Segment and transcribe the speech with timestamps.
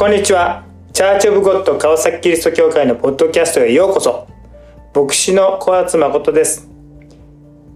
[0.00, 0.64] こんにちは。
[0.94, 4.26] チャーチオブゴッド川崎キリスト教会のポッドキャストへようこそ。
[4.94, 6.70] 牧師の小松誠です。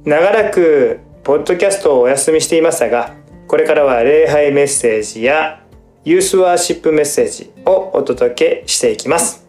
[0.06, 3.12] 長らくポッドキャストをお休みしていましたが
[3.46, 5.62] これからは礼拝メッセージや
[6.06, 9.46] ユースワーシップメッセージをお届けしていきます。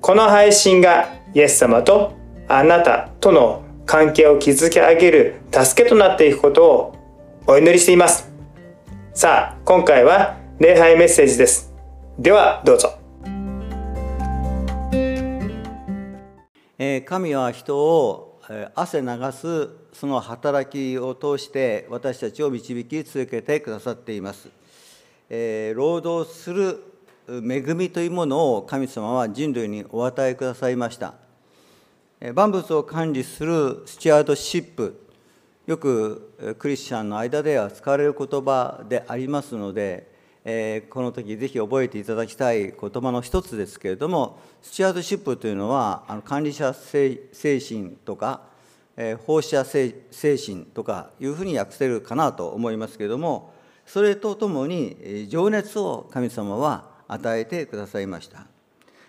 [0.00, 2.14] この配信がイエス様と
[2.48, 6.94] あなたとの関係を築き上げる助けとなっていくことを
[7.46, 8.32] お祈りしています。
[9.12, 11.73] さあ今回は礼拝メッセージです。
[12.16, 12.96] ではどうぞ、
[16.78, 18.40] え神は人を
[18.76, 24.48] 汗流すその働きを通して私たちを導き続けてくださっています、
[25.28, 26.84] えー、労働する
[27.26, 31.14] 恵みというものを神様は人類にお与えくださいました。
[32.32, 35.04] 万物を管理するスチュアードシップ。
[35.66, 40.13] よくクリスチャンの間では使われる言葉でありますので
[40.46, 48.42] えー、この時ぜひ覚えていただきたい言葉の一つですけれどもスチュアードシップというのはあの管理者精神とか、
[48.96, 53.54] えー、放射精神とかいうふうに訳せるかなと思いますけれども
[53.86, 58.46] それとともに情熱を神様は与えてくださいました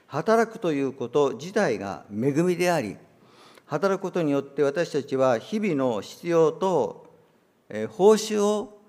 [0.07, 2.97] 働くということ自体が恵みであり
[3.65, 7.07] 働くことによって私たちは日々の必要と
[7.89, 8.81] 報酬を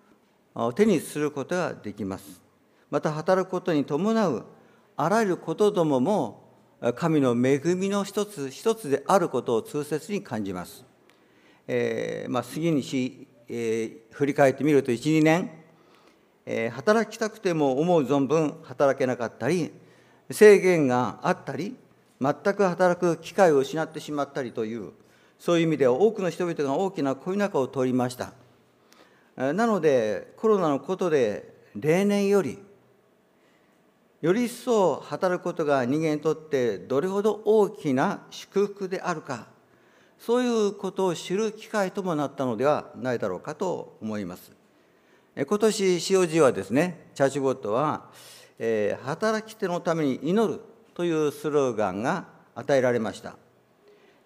[0.75, 2.46] 手にすることができます。
[2.91, 4.45] また働くことに伴う
[4.97, 6.47] あらゆることどもも
[6.95, 10.85] 神の恵みの一つ一つであることを痛切に感じます。
[11.69, 15.51] えーまあ、次にし、えー、振り返ってみると12年、
[16.45, 19.73] えー、働きたくても思う存分働けなかったり
[20.31, 21.75] 制限があったり
[22.21, 24.93] 全く働く機会を失ってしまったりという
[25.39, 28.33] そういう意味では多くの人々が大きな恋中を通りました。
[29.37, 32.59] なのでコロナのことで例年より
[34.23, 39.47] より一層働くことが人間にとってどれほど大きな祝福であるか
[40.19, 44.51] そういうことを知る機会ともなったのではないだろうかと思います。
[45.37, 48.07] 今年 COG はですねチャーチボットは、
[48.59, 50.61] えー、働き手のために祈る
[50.95, 52.25] というスローガンが
[52.55, 53.37] 与えられました。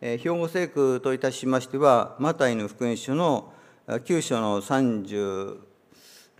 [0.00, 3.52] えー、兵庫聖区といたしましてはマタイの福音書の
[3.88, 4.62] 9章の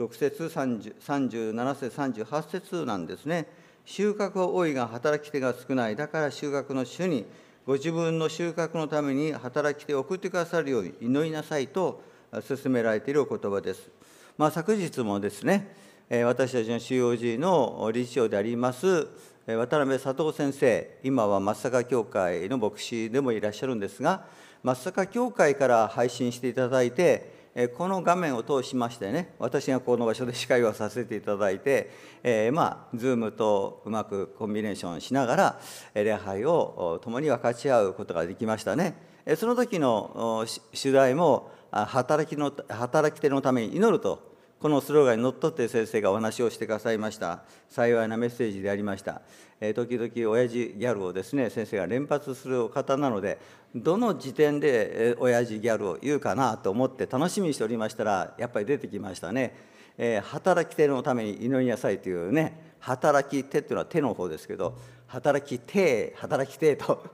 [0.01, 3.47] 6節37節38節なんですね。
[3.85, 5.97] 収穫は多いが働き手が少ない。
[5.97, 7.27] だから収穫の主に
[7.67, 12.03] ご自分の収穫のために働き手を送ってくださるように祈りなさいと
[12.33, 13.91] 勧められているお言葉です、
[14.39, 15.75] まあ、昨日もですね
[16.09, 19.09] 私たちの COG の理事長であります
[19.47, 24.25] 渡辺佐藤先生今は松坂教会の牧師でもいらっしゃるんですが
[24.63, 27.40] 松坂教会から配信していただいて
[27.77, 31.91] この画面を通しましてね私がこの場所で司会をさせていただいて、
[32.23, 35.61] えー、まあ Zoom とうまくコンビネーションしながら
[35.95, 38.95] 礼拝を共に分かち合うことができましたね。
[39.37, 44.30] その時の取材も働きの働き手のために祈ると
[44.61, 47.45] このスローガンにのっとって先生がお話をしてくださいました。
[47.71, 49.23] 幸いなメッセージでありました、
[49.59, 53.39] えー、時々親父ギャルをですね先生が連発するお方なので
[53.75, 59.57] どの時点で親父ギャルを言うかなと思って楽しみにしておりましたらやっぱり出てきましたね、
[59.97, 64.77] えー、働き手のために祈りなさいというね働き手っていうのは手の方ですけど
[65.11, 67.05] 働きて働きてと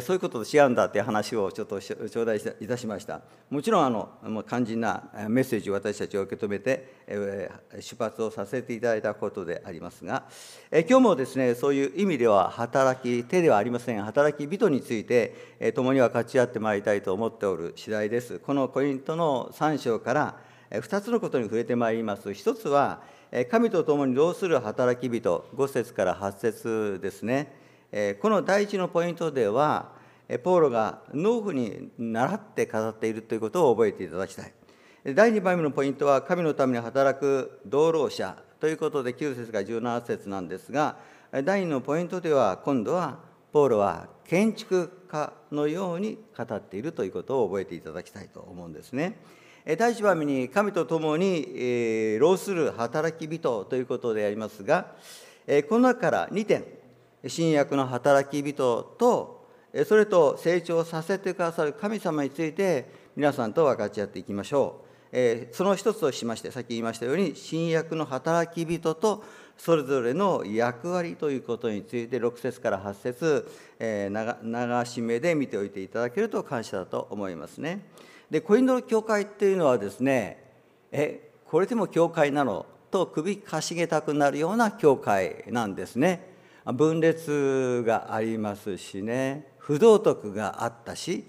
[0.00, 3.20] そういうことと違うんだっていう話をちょっと頂戴いたしました。
[3.50, 4.08] もちろんあの
[4.48, 7.02] 肝心なメッセージを私たちは受け止めて
[7.78, 10.24] 出発をさせていただいたことでありますが
[10.72, 14.02] 今日もですねそういう意味では働き手ではありません。
[14.02, 18.38] 働き人について共に分かち合ってまいりたいと思っておる次第です。
[18.38, 20.36] このコイントの3章から
[20.70, 22.32] 2つのことに触れてまいります。
[22.32, 23.02] 一つは
[23.50, 27.50] 神と共に同する働き人、5節から8節ですね。
[28.20, 29.92] この第一のポイントでは、
[30.42, 34.52] ポーロが農夫に習って語っているということを覚えていただきたい。
[35.14, 40.98] 第2番目のポイントは、神のために働く道路者ということで、9節から17節なんですが、
[41.32, 43.18] 第2のポイントでは、今度は、
[43.50, 49.18] ポーロは建築家のように語っているということを覚えていただきたいと思うんですね。
[49.64, 54.96] 第一番目に神と共に労する働き人ということでありますが、
[55.68, 56.64] この中から2点、
[57.28, 59.46] 新約の働き人と、
[59.86, 65.46] それと成長させてくださる神様について、皆さんと分かち合っていきましょう。
[65.52, 69.22] その一つとしまして、さっき言いましたように、新約の働き人と
[69.56, 73.48] それぞれの役割ということについて、6節から8節、
[73.78, 77.86] 流し目で見ておいていただけると感謝だと思いますね。
[78.32, 80.42] でコインドの教会っていうのはですね
[80.90, 82.64] えこれでも教会なの？
[82.90, 86.32] と首かしげたくなるような教会なんですね。
[86.64, 89.48] 分裂がありますしね。
[89.58, 91.24] 不道徳があったし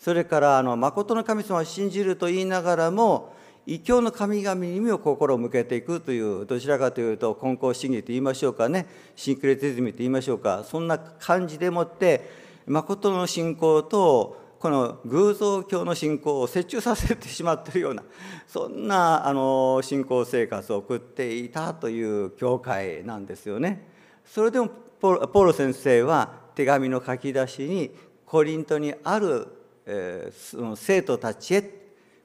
[0.00, 8.86] それからあの誠の神様を信じると言いながらも異教の神々にも心を向けていくというどちらかというと根高主義と言いましょうかね。
[9.14, 10.64] シンクレティズムと言いましょうか。
[10.64, 12.28] そんな感じでもって
[12.66, 18.02] 誠の信仰とこの偶像教の信仰を折衷させてしまっているような
[18.46, 23.88] そんなあの信仰生活を送っていたという教会なんですよね。
[24.24, 24.68] それでも
[25.00, 27.90] ポール先生は手紙の書き出しに
[28.26, 29.46] コリントにある、
[29.86, 31.78] え、その生徒たちへ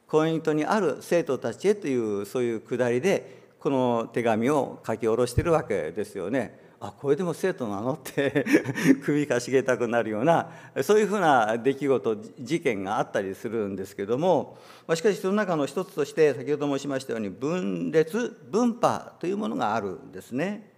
[0.07, 6.62] コリントにある生徒たちへというそういうくだりでこの手紙を書き下ろしてるわけですよね。
[6.85, 8.45] あこれでも生徒なのって
[9.05, 10.49] 首かしげたくなるような
[10.81, 14.57] そういうふうな出来事事件があったりするんですけども
[14.93, 20.73] しかしその中の一つとして先ほど申しましたように分裂分派というものがあるんですね。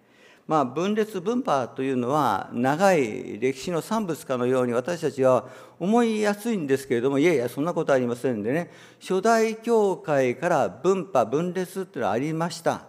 [0.47, 5.47] まあ、分裂分派というのは長い歴史の産物かのように私たちは
[5.79, 8.69] 思いやすいんですけれどもいやいやそんなことありませんでね
[9.01, 12.83] 初代教会から分派分裂っていうのはありました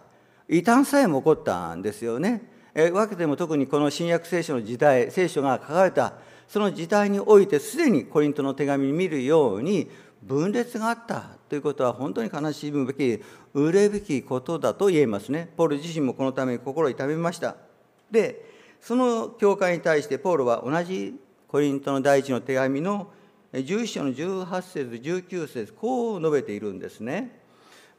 [0.47, 2.56] 異端さえも起こったんですよね。
[2.79, 6.13] えわけでも特にこの新約聖書の時代聖書が書かれた
[6.47, 9.89] その時代においてすでにコリントの手紙に見るように
[10.21, 13.23] 分裂があったということは本当に悲しむべき
[13.55, 15.49] 憂うべきことだと言えますね。
[15.57, 17.55] ポール自身もこのために心を痛めました。
[18.11, 18.45] で
[18.79, 23.11] その教会に対してポールは同じコリントの第一の手紙の
[23.53, 27.41] 11章の18節19節こう述べているんですね。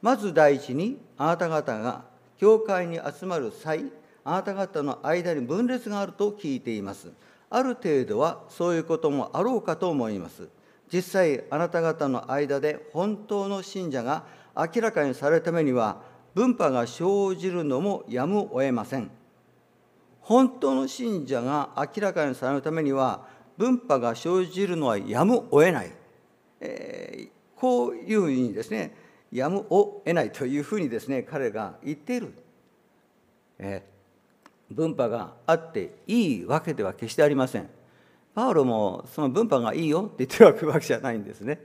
[0.01, 2.05] まず第一にあなた方が
[2.37, 3.83] 教会に集まる際
[4.23, 7.11] あなた方の間に分裂があると聞いています。
[7.49, 10.47] ある程度はそういうこともあろうかと思います。
[10.91, 14.25] 実際あなた方の間で本当の信者が
[14.55, 16.01] 明らかにされるためには
[16.33, 19.09] 分派が生じるのもやむを得ません
[20.21, 23.27] 本当の信者が明らかにされるためには
[23.57, 25.91] 分派が生じるのはやむを得ない、
[26.61, 27.29] えー、
[27.59, 28.95] こういうふうにですね
[29.31, 32.33] やむを得ないというふうにですね彼が言っている、
[33.59, 33.98] えー、
[34.71, 37.69] 分派があっていいわけでは決してありません
[38.33, 41.59] パウロもその分派がいいよって言ってるわけじゃないんですね。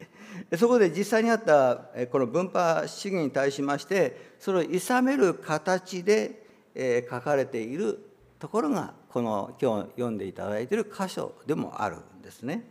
[0.58, 1.76] そこで実際にあった
[2.10, 7.98] この分派主義に対しましてそれをいさめる形で書かれている
[8.38, 12.64] ところがこの今日読んでいただいている箇所でもあるんですね。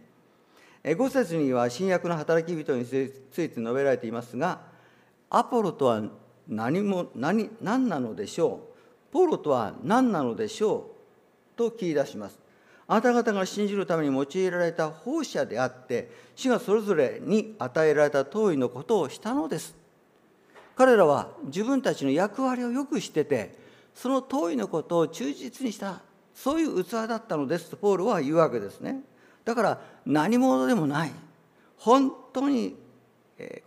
[0.97, 4.61] 五節には新約の働き人について述べられていますが
[5.29, 6.01] アポロとは
[6.47, 8.68] 何も何何なのでしょう？
[9.11, 10.91] ポロとは何なのでしょ
[11.55, 12.39] うと聞き出します。
[12.87, 19.75] あなた方が信じるために用いられた奉仕者であって主がそれぞれに与えられた通りのことをしたのです。
[20.75, 23.55] 彼らは自分たちの役割をよく知ってて
[23.93, 26.01] その通りのことを忠実にした
[26.33, 29.01] そういう器だったのですとポールは言うわけですね。
[29.45, 31.11] だから何者でもない。
[31.77, 32.75] 本当に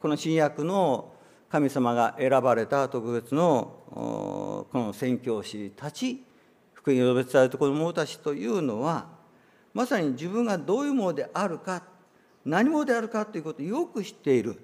[0.00, 1.11] この新約の
[1.52, 6.24] 神様が選ばれた特別のこの宣教師たち
[6.72, 9.06] 福音を述べ伝えるところ者たちというのは
[9.74, 11.82] まさに自分がどういうものであるか
[12.46, 14.58] 何者であるかということをよく知っている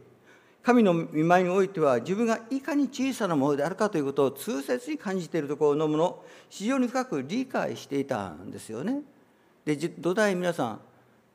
[0.62, 9.02] 神の見舞いにおいては自分がいかに小さなものであるかということを痛切に感じているところのもの非常に深く理解していたんですよね。
[9.66, 10.80] で土台皆さん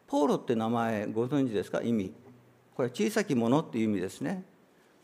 [0.07, 1.83] ポーロって名前ご存知ですか？
[1.83, 2.11] 意味
[2.75, 4.43] これは小さきものっていう意味ですね。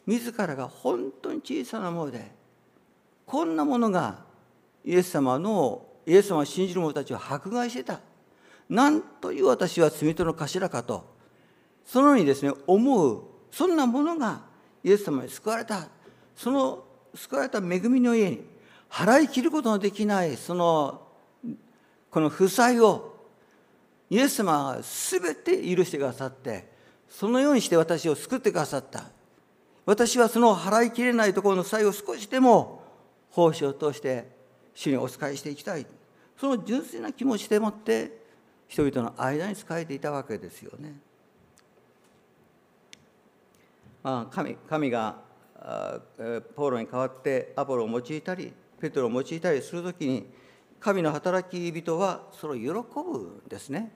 [0.10, 2.32] 自らが本当に小さなもので
[3.28, 4.24] こんなものが
[4.84, 8.00] イエス様のイエス様を信じる者たちを迫害してた。
[8.68, 11.06] なんという私は罪人の頭かと。
[11.86, 14.42] そのようにですね思うそんなものが
[14.84, 15.88] イエス様に救われた。
[16.36, 18.44] その救われた恵みの家に
[18.90, 21.04] 払い切ることのできないその
[22.10, 23.16] この負債を
[24.10, 26.68] イエス様が全て許してくださって
[27.08, 29.19] そのようにして私を救ってくださった。
[29.90, 32.84] 私はその払いきれないところの負債を少しでも
[33.32, 34.28] 奉仕を通して
[34.76, 35.88] 主にお仕えしていきたい
[36.40, 38.20] その純粋な気持ちでもって
[38.68, 40.94] 人々の間に仕えていたわけですよね。
[44.04, 45.16] まあ、神神が
[46.56, 50.30] ポーロに代わってアポロを用いたりペトロを用いたりする時に
[50.80, 53.92] 神の働き人はそれを喜ぶんですね。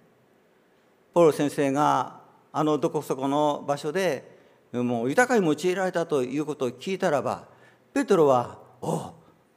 [1.13, 2.19] ポーロ先生が
[2.51, 4.32] あのどこそこの場所で
[4.73, 7.47] もう豊かに用いられたということを聞いたらば
[7.93, 9.13] ペトロは「おお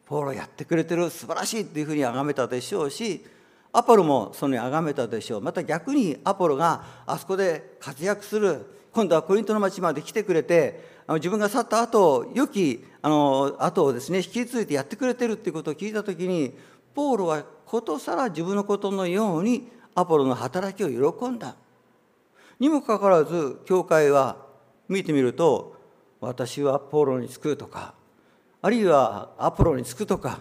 [0.07, 3.25] ポーロやってくれてる素晴らしいっていうふうに崇めたでしょうし
[3.73, 5.41] アポロもそのように崇めたでしょう。
[5.41, 16.57] また逆にアポロがあそこで活躍する今度はコリントの町まで来てくれて自分が去った後良きあの後をですね引き継いでやってくれてるっていうことを聞いた時に
[16.95, 21.57] ポールはことさら自分のことのようにアポロの働きを喜んだ。
[22.59, 24.46] にもかかわらず教会は
[24.89, 25.77] 見てみると
[26.21, 27.95] 私はポロにつくとか
[28.63, 30.41] あるいはアポロにつくとか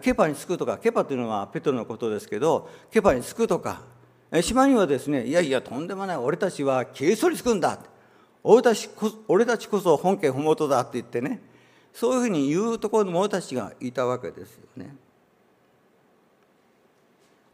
[0.00, 3.82] ケパにつくとかケパというのはペトロのことですけどケパにつくとか
[4.42, 7.78] 島にはですねいやいやとんでもない俺たちはキリストにつくんだ
[8.44, 11.40] 俺たちこ俺たちこそ本家本元だって言ってね
[11.92, 14.94] そういうふうに言うところの者たちがいたわけですよね。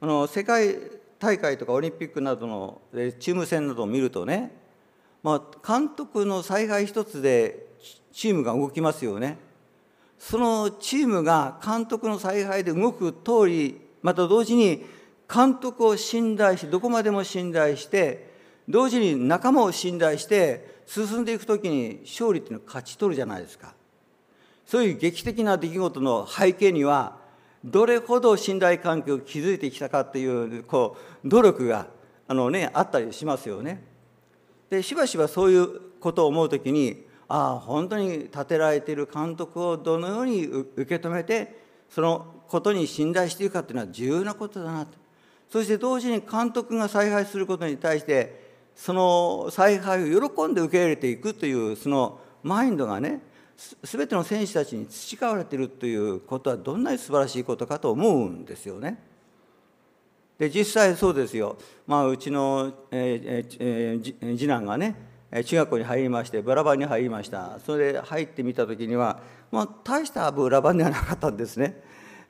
[0.00, 0.76] あの世界
[1.18, 2.80] 大会とかオリンピックなどの
[3.18, 4.52] チーム戦などを見るとね、
[5.22, 7.66] まあ、監督の采配一つで
[8.12, 9.38] チームが動きますよね。
[10.18, 14.84] そのチームが監督の采配で動く通りまた同時に
[15.32, 18.30] 監督を信頼してどこまでも信頼して
[18.68, 23.74] 同時に仲間を信頼して進んでいく時に勝利っていうのを勝ち取るじゃないですか。
[24.66, 27.16] そういう劇的な出来事の背景には
[27.64, 31.86] どれほど信頼関係を築いてきたかっていうこう努力が
[32.26, 33.82] あの、ね、あったりしますよね。
[34.70, 41.58] でしばしばそういうことを思う時にああ本当に立てられている監督をどのように受け止めて
[41.90, 44.92] そのことに信頼しているかっていうのは重要なことだなと
[45.50, 53.20] そして同時に監督が采配することに対してその采配を喜んで受け入れていくというそのマインドがね
[53.82, 59.02] 全ての選手たちに培われているということはどんなに素晴らしいことかと思うんですよね。
[60.38, 64.94] で実際そうですよ、まあ、うちの、えーえー、次男がね
[65.44, 71.82] 中学校に入りましてブラバンに入りましたそれで入ってみた時には、まあ、大したブラバンではなかったんですね。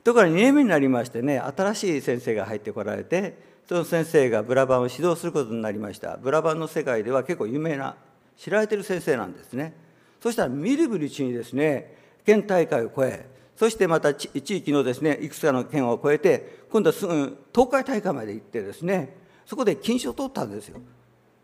[0.03, 3.37] ところが2年目になりましてね新しい先生が入ってこられて
[3.67, 7.95] その先生がブラバンを指導することになりましたブラバンの世界では結構有名な
[8.37, 9.73] 知られてる先生なんですね。
[10.21, 13.25] そしたらみるみるうちにですね県大会を超え
[13.59, 20.79] そしてまた地域のですねいくつかの県を超えて今度はすぐ東海大会まで行ってですねそこで金賞を取ったんですよ。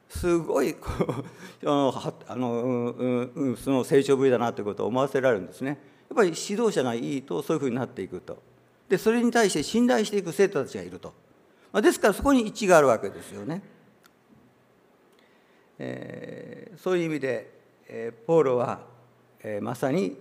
[0.07, 0.77] すごい
[1.65, 1.93] あの
[2.27, 5.71] あの、うん、その成長ぶりだなということを思わせられるんですね。
[6.09, 8.37] やっぱり指導者がいいとそういうふうになっていくと。
[8.87, 11.13] でそれに対して信頼していく生徒たちがいると。
[11.73, 13.61] まあ、ですからそこに一致があるわけですよね。
[15.79, 17.51] えー、そういう意味で
[17.87, 18.79] えポーロは、
[19.43, 20.17] えまさに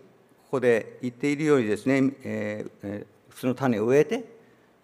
[0.55, 4.25] ここで言っているようにですね、えー、その種を植えて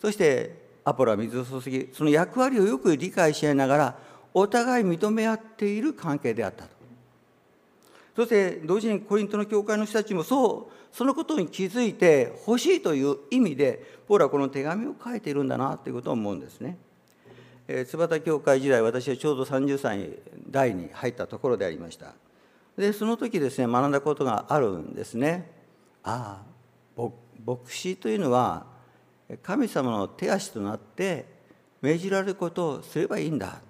[0.01, 3.99] そしてアポロは水を注ぎその役割をよく理解し合いながら
[4.35, 6.71] お互い認め合っている関係であったと
[8.17, 16.79] そして同時にコリントの教会の人たちもそうそのことに気づいてほしいという意味でポールはこの手紙を書いているんだなということを思うんですね。
[17.69, 20.19] えー、津畑教会時代私はちょうど30歳
[20.51, 22.15] 代に入ったところでありました。
[22.77, 25.60] でその時ですね学んだことがあるんですね。
[26.03, 26.51] ああ
[27.47, 28.67] 牧師というのは
[29.43, 31.27] 神様の手足となって
[31.81, 33.61] 命じられることをすればいいんだ。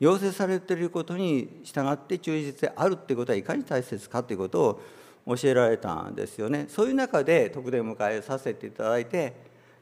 [0.00, 4.80] 要請されていることに従って忠実であるっていうことはいかに大切かということ
[5.26, 6.66] を教えられたんですよね。
[6.68, 9.34] そういう中で特伝を迎えさせていただいて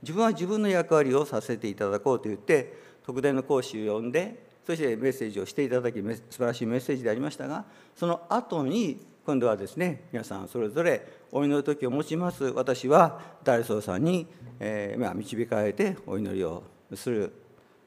[0.02, 7.64] 自分は自分の役割をさせていただこうと言って特伝の講師を呼んでそしてメッセージをしていただき素晴らしいメッセージでありましたが
[7.96, 12.44] その後に今度はですね皆さんそれぞれお祈り時を持ちます。
[12.44, 14.26] 私は大僧さんに、
[14.60, 16.62] えー、導かれてお祈りを
[16.94, 17.32] する。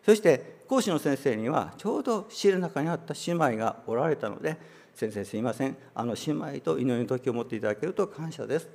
[0.03, 4.57] そして講師の先生にはちょうど死の中にあった姉妹がおられたので
[4.95, 5.77] 「先生すいません。
[5.93, 8.65] あの姉妹と祈りの時を持っていただけると感謝です」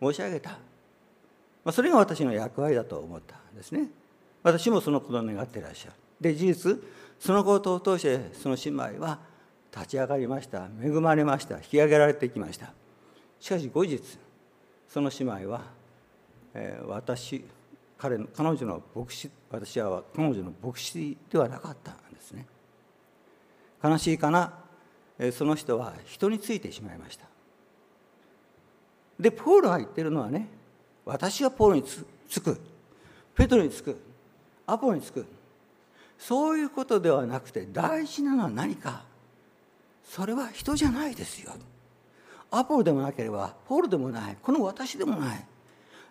[0.00, 0.56] と申し上げた、ま
[1.66, 3.90] あ、それが私の役割だと思ったんですね。
[4.42, 5.94] 私もそのことを願っていらっしゃる。
[6.18, 6.78] で事実
[7.20, 9.18] そのことを通してその姉妹は
[9.74, 10.68] 立ち上がりました。
[10.82, 11.56] 恵まれました。
[11.56, 12.72] 引き上げられてきました。
[13.44, 14.00] しかし後日
[14.88, 15.60] その姉妹は、
[16.54, 17.44] えー、私
[17.98, 22.46] 彼の彼女の牧師私は彼女の牧師ではなかったんですね。
[23.84, 24.54] 悲しいかな、
[25.18, 27.26] えー、その人は人についてしまいました。
[29.20, 30.48] でポールが言ってるのはね
[31.04, 32.02] 私はポールにつ
[32.40, 32.58] く。
[33.34, 34.00] ペトロにつく。
[34.66, 35.26] アポロにつく。
[36.18, 39.02] そういうことではなくて大事なのは何か。
[40.02, 41.52] それは人じゃないですよ。
[42.58, 45.44] アポロでもなければポールでもないこの私でもない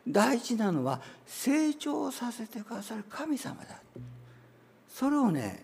[0.08, 3.82] 大事なのは成長させてくださる神様だ
[4.90, 5.64] それをね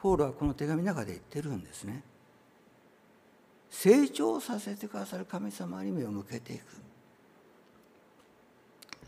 [0.00, 2.02] ポールはこの手紙の中で言ってるんですね
[3.70, 6.64] 成長させてくださる神様に目を向けていく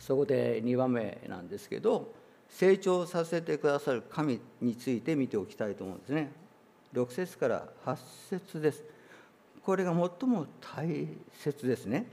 [0.01, 2.13] そこで2番目なんですけど
[2.51, 6.33] 成長させてくださる神について見ておきたいと思うんですね。
[6.95, 7.97] 6節から8
[8.31, 8.83] 節です。
[9.69, 11.07] これが最も大
[11.45, 12.07] 切ですね。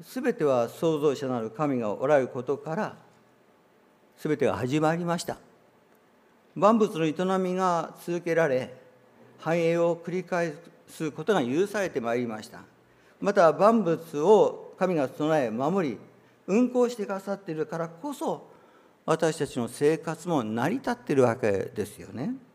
[0.00, 2.96] 全ては創造者なる神がおられることから
[4.20, 5.36] 全てが始まりました。
[6.56, 8.74] 万物の営みが続けられ
[9.38, 10.52] 繁栄を繰り返
[10.88, 12.62] すことが許されてまいりました。
[13.20, 15.98] また万物を神が備え守り
[16.48, 18.50] 運行してくださっているからこそ
[19.06, 22.47] 私たちの生活も成り立っているわけですよね。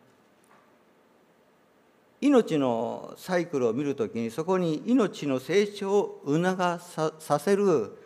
[2.26, 6.42] 命のサイクルを見るときにそこに命の成長を促
[7.20, 7.98] させる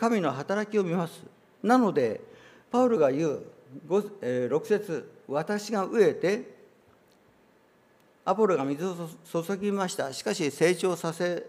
[0.00, 1.22] 神の働きを見ます。
[1.62, 2.22] なので
[2.70, 3.42] パウルが言う
[3.88, 6.62] 6節私が飢えて
[8.24, 8.96] アポロが水を
[9.30, 10.10] 注ぎました。
[10.14, 11.46] しかし成長させ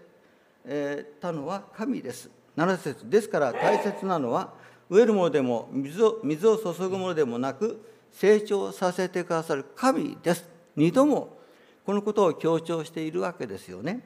[1.22, 2.28] たのは神です。
[2.54, 4.52] 7節ですから大切なのは
[4.90, 7.82] 植えるものでも水を水を注ぐものでもなく
[8.12, 10.46] 成長させてくださる神です。
[10.76, 11.33] 二度も
[11.84, 14.00] このことを強調しているわけですよね。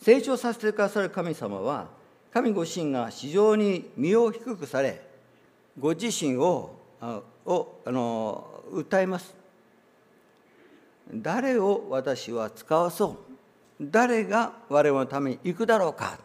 [0.00, 1.88] 成長させてくださる神様は
[2.32, 5.02] 神ご自身が非常に身を低くされ
[5.78, 7.20] ご自身をあ
[7.86, 9.34] の訴えます。
[11.12, 13.16] 誰を私は使わそう。
[13.80, 16.18] 誰が我々のために行くだろうか。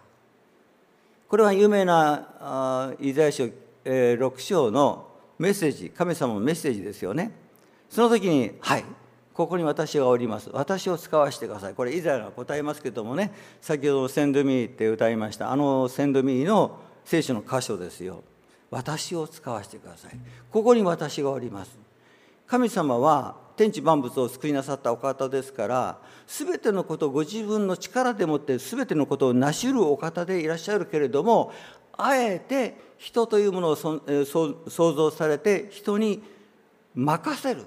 [1.30, 3.46] これは有名なイザヤ書
[3.86, 5.08] 6章の
[5.40, 7.32] メッセージ神様のメッセージですよね。
[7.90, 8.84] その時に「はい
[9.34, 10.50] ここに私がおります。
[10.54, 15.52] 私を使わせてください」これイザヤが答えますけどもね先ほど「センドミー」って歌いました。
[15.52, 18.24] あの「センドミー」の聖書の箇所ですよ。
[18.70, 20.12] 私を使わせてください。
[20.52, 21.78] ここに私がおります。
[22.48, 31.52] 神様は天地万物を救いなさったお方ですから全てのことをご自分の力でもって全てのことを成し得るお方でいらっしゃるけれども
[31.96, 33.94] あえて人というものを創
[34.94, 36.24] 造されて人に
[36.96, 37.66] 任せる。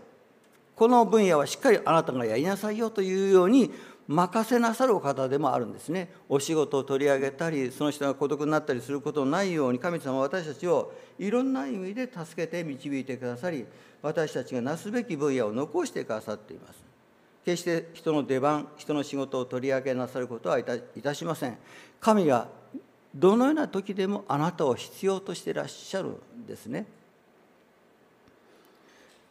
[0.76, 3.72] この分野はしっかりあなたがやりなさいよというように
[4.06, 6.12] 任せなさるお方でもあるんですね。
[6.28, 13.64] お仕事を取り上げたりその人が孤独になったりすることのないように神様は私たちをいろんな意味で助けて導いてくださり
[14.02, 16.84] 私たちがなすべき分野を残してくださっています。
[17.44, 21.56] 決して人の出番人の仕事を取り上げなさることはいたしません。
[22.00, 22.48] 神が
[23.14, 26.86] どのような時でもあなたを必要としていらっしゃるんですね。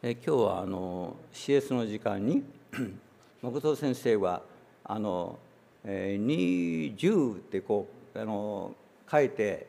[0.08, 2.44] え今日はあの CS の時間に
[3.42, 4.42] 誠先生は
[4.84, 5.36] あの、
[5.82, 8.70] えー、20ってこうあの
[9.10, 9.66] 書いて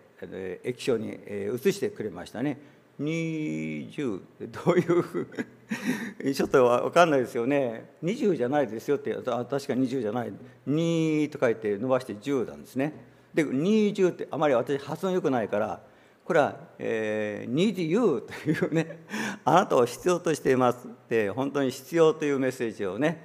[0.64, 1.18] 液晶に
[1.56, 2.60] 移してくれましたね。
[3.02, 4.22] 20
[4.52, 5.28] どういうふう
[6.32, 7.90] ちょっと分かんないですよね。
[8.04, 10.32] 20じゃないですよってあ確か20じゃない。
[10.68, 12.94] 2と書いて伸ばして10なんですね。
[13.34, 15.82] で20ってあまり私発音良くないから
[16.24, 19.00] これは「えー、」というね
[19.50, 23.24] あなたを必要としていますって本当に必要というメッセージをね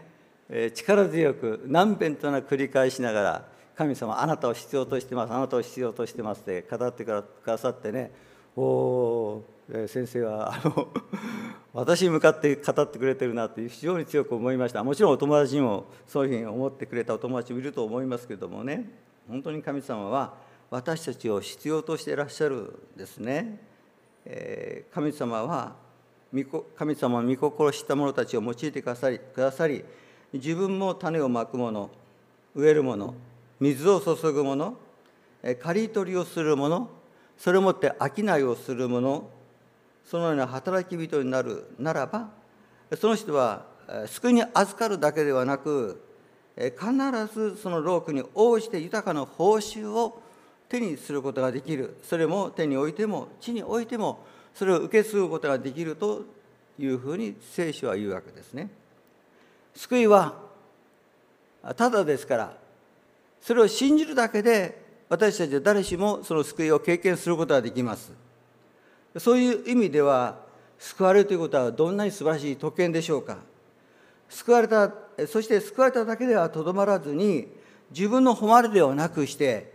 [0.72, 8.12] 力強く何遍となく繰り返しながら神様あなたを必要としてますあなたを必要としてますって語ってくださってね。
[8.54, 9.44] おお
[9.88, 10.88] 先生はあの
[11.74, 14.84] 私に向かって語ってくれてるなって非常に強く思いました。
[14.84, 18.88] もちろんお友達にもそういうふうに思ってくれたお友達もいると思いますけどもね。
[19.26, 20.34] 本当に神様は
[20.70, 22.56] 私たちを必要としていらっしゃる
[22.94, 23.60] んですね、
[24.24, 25.74] え、神様は
[26.76, 29.84] 神様の御心を知った者たちを用いてくださりくださり
[30.32, 31.90] 自分も種をまく者
[32.54, 33.14] 植える者
[33.60, 34.74] 水を注ぐ者
[35.60, 36.88] 刈り取りをする者
[37.36, 39.28] それをもって商いをする者
[40.04, 42.30] そのような働き人になるならば
[42.98, 43.66] その人は
[44.06, 46.02] 救いに預かるだけではなく
[46.56, 46.74] 必
[47.32, 50.22] ずその労苦に応じて豊かな報酬を
[50.68, 51.98] 手にすることができる。
[52.02, 56.22] それも手においても地においてもそれを受け継ぐことができると
[56.78, 58.70] いうふうに聖書は言うわけですね。
[59.74, 60.34] 救いは
[61.76, 62.56] ただですから
[63.40, 68.12] それを信じるだけで私たちは誰しもその救いを経験することができます
[69.18, 70.38] そういう意味では
[70.78, 73.38] 救われるということはどんなに素晴らしい特権でしょうか
[74.28, 74.92] 救われた
[75.28, 77.48] そして救われただけではとどまらずに
[77.90, 79.72] 自分の誉れではなくして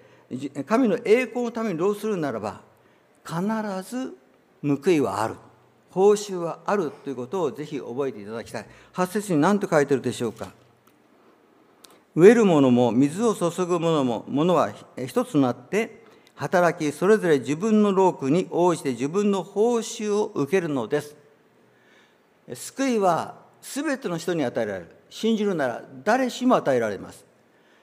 [0.66, 2.62] 神の栄光のためにどうするならば
[3.24, 3.42] 必
[3.90, 4.18] ず
[4.64, 5.36] 報いはある
[5.92, 8.66] 報酬はあるということをぜひ覚えていただきたい。
[8.94, 10.52] 8節に何と書いてるでしょうか。
[12.16, 14.72] 植えるものも水を注ぐものもものは
[15.08, 16.04] 一つとなって
[16.36, 21.16] 働きそれぞれ自分の労苦に応じて自分の報酬を受けるのです。
[22.54, 24.96] 救いは全ての人に与えられる。
[25.10, 27.26] 信じるなら誰しも与えられます。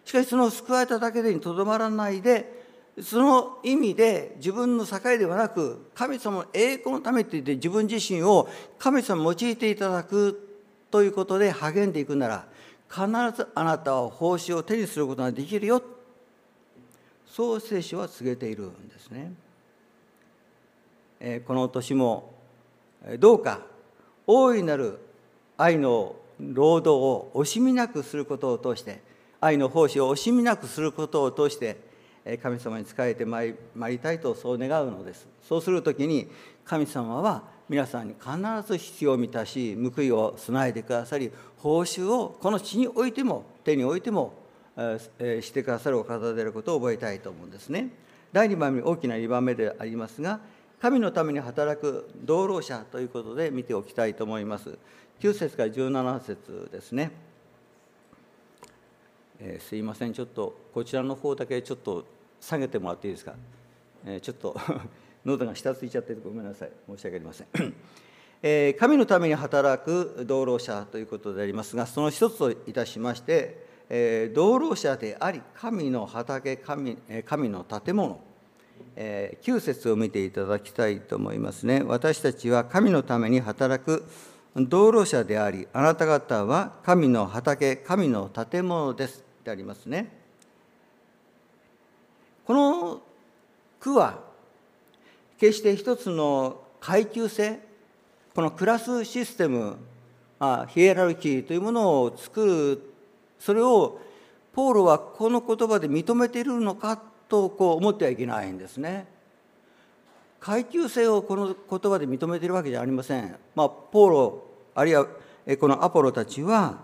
[0.04, 2.63] しかしその救われただけでにとどまらないで
[3.02, 10.48] その意味で自分の境ではなく神様の栄光のためって言って自分自身を神様に用いていただく
[10.90, 12.46] ということで励んでいくなら
[12.88, 15.82] 必ずあなたは報酬を手にすることができるよ
[17.26, 19.32] そう聖書は告げているんですね。
[21.46, 22.32] この年も
[23.18, 23.60] どうか
[24.26, 25.00] 大いなる
[25.56, 29.00] 愛の労働を惜しみなくすることを通して
[29.40, 31.93] 愛の奉仕を惜しみなくすることを通して
[32.42, 33.54] 神様に仕えてまい
[33.88, 35.26] りたいとそう願うのです。
[35.46, 36.28] そうする時に
[36.64, 38.32] 神様は皆さんに必
[38.66, 44.34] ず必要を満たし報いを備えてくださり報酬をこの地においても手においても
[44.76, 47.90] してくださるお方であることを覚えたいと思うんですね。
[48.32, 50.40] 第2番目大きな2番目でありますが
[50.80, 54.76] 神のために働く道路者ということで見ておきたいと思います。
[55.20, 57.12] 9節から17節ですね、
[59.40, 60.12] えー、すいません。
[60.12, 62.04] ちょっとこちらの方だけちょっと
[62.44, 63.34] 下げてもらっていいですか、
[64.04, 64.54] えー、ちょっと
[65.24, 67.46] 喉が下ついちゃってごめんなさい申し訳ありません
[68.42, 78.20] え神のために働く道路者ということでありますがその一つといたしまして、え道路者であり神の畑神神の建物
[78.96, 81.82] え9節を見ていただきたいと思いますね。
[81.86, 84.04] 私たちは神のために働く
[84.56, 89.24] 道路者であり、あなた方は神の畑、神の建物です。
[89.42, 90.23] でありますね。
[92.46, 93.00] この
[93.80, 94.18] 句は、
[95.38, 97.60] 決して一つの階級性、
[98.34, 99.76] このクラスシステム、
[100.38, 102.82] あヒエラルキーというものを作る、
[103.38, 103.98] それを
[104.52, 109.06] ポールはこの言葉で認めているのかとこう思ってはいけないんですね。
[110.38, 113.34] 階級性をこの言葉で認めているわけじゃありません。
[113.54, 115.06] まあ、ポーロあるいは
[115.58, 116.80] このアポロたちは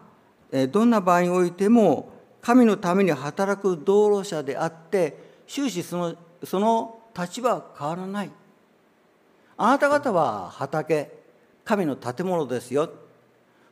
[0.70, 8.30] どんな場合においても神のために働く道路者であって終始そのその立場は変わらない。
[9.56, 11.10] あなた方は畑
[11.64, 12.88] 神の建物ですよ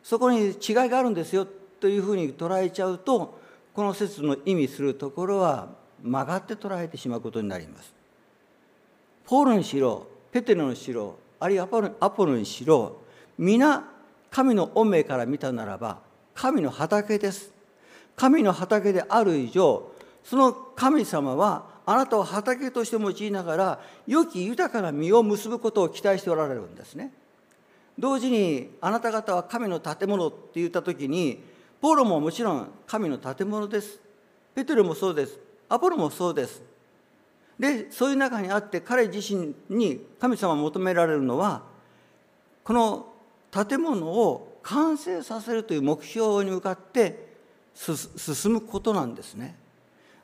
[0.02, 1.46] そこに違いがあるんですよ
[1.80, 3.38] というふうに捉えちゃうと
[3.72, 5.68] この説の意味するところは
[6.02, 7.94] 曲がって捉えてしまうことになります。
[9.24, 11.68] ポールにしろペテロにしろあるいは
[12.00, 13.02] アポロにしろ
[13.38, 13.84] 皆
[14.30, 16.00] 神の恩命から見たならば
[16.34, 17.52] 神の畑です。
[18.16, 19.92] 神の畑である以上
[20.28, 27.14] その神様はあなたを畑として用いながら良き豊かな実を結ぶことを期待しておられるんですね。
[27.98, 31.42] 同時にあなた方は神の建物って言った時に
[31.80, 33.98] ポロももちろん神の建物です。
[34.54, 35.38] ペテロもそうです。
[35.66, 36.60] アポロもそうです。
[37.58, 41.62] でそういう中にあって彼自身に神様が求められるのは
[42.64, 43.06] この
[43.50, 47.28] 建物を完成させるという目標に向かって
[47.74, 49.56] 進むことなんですね。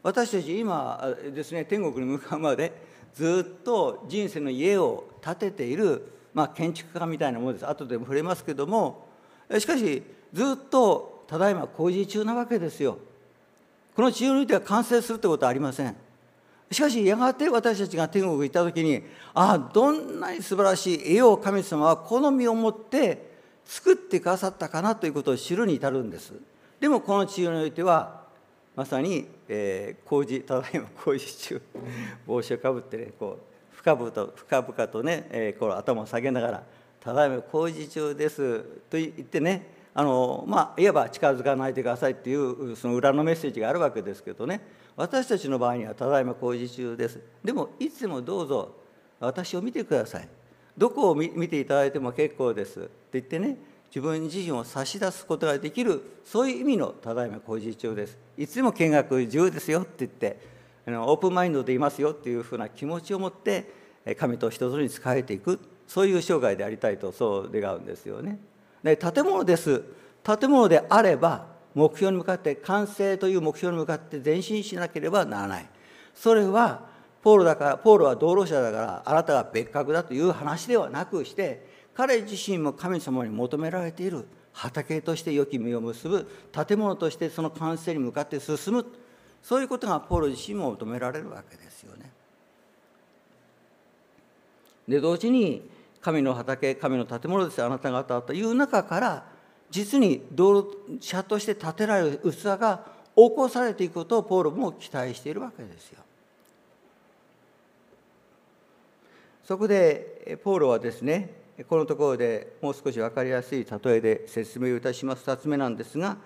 [0.04, 2.72] 私たち今ですね天国に向かうまで
[3.14, 9.08] ずっと人生の家を建てている、まあ、建築家みたいなものです後でも触れますけども
[9.58, 12.98] しかしずっとただいま工事中なわけですよ。
[13.96, 15.96] この地上においては完成するということはありません。
[16.70, 23.32] しかしやがて私たちが天国に行った時にああどんなに素晴らしい絵を神様は好みを持って
[23.64, 26.34] 作ってくださったかなということを知るに至るんです。
[26.80, 28.24] でもこの地上においては
[28.76, 31.62] まさに、えー、工事ただいま工事中
[32.26, 33.38] 帽子をかぶってねこ
[33.72, 36.62] う深々と深々とね、えー、こう頭を下げながら
[37.00, 44.60] 「ただいま工事中です」と言ってねあのまあいわば近づかないでくださいっていうその裏のメッセージがあるわけですけどね。
[44.96, 47.20] 私たちの場合にはただいま工事中です。
[47.42, 48.74] でもいつもどうぞ
[49.18, 50.28] 私を見てください。
[50.76, 52.80] どこを見ていただいても結構です。
[52.80, 53.56] って言ってね
[53.94, 58.18] 自分自身を差し出すことができるそういう意味のただいま工事中です。
[58.36, 60.40] いつでも見学自由ですよって言って
[60.84, 63.70] あのオープンマインドでいますよっていうふうな気持ちを持って
[64.18, 68.40] 神と人ぞれに仕えていくそういう生涯でありたいとそう願うんですよね。
[68.82, 69.84] で建物です。
[70.24, 75.68] 建物であれば目標に向かって完成という目標に向かって前進しなければならない。
[76.16, 76.84] それは
[77.22, 88.86] ポールだからポールは道路者だからあなたが別格だという話ではなくして彼自身も神様に求められている畑として良き実を結ぶ建物としてその完成に向かって進む
[89.42, 92.10] そういうことがポール自身も求められるわけですよね。
[94.88, 95.68] で同時に
[96.00, 99.26] 神の畑神の建物ですあなた方という中から
[99.70, 102.84] 実に道路者として建てられる器が
[103.16, 106.00] 起こされていくことをポールも期待しているわけですよ。
[109.44, 116.16] そこでポールはですねこのところでもう少し分かりやすい例えで説明をいたします2つ目なんですが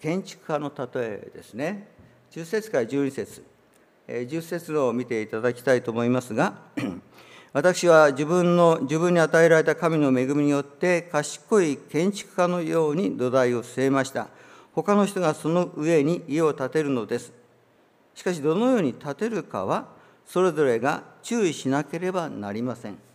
[0.00, 1.88] 建築家の例えですね。
[2.32, 3.42] 10節から12節。
[4.06, 6.58] 10節を見ていただきたいと思いますが
[7.52, 14.28] 私は自分の自分に与えられた神の恵みによって賢い建築家のように土台を据えました。
[14.74, 17.32] 他の人がその上に家を建てるのです。
[18.14, 19.88] しかしどのように建てるかは
[20.26, 23.05] それぞれが注意しなければなりません。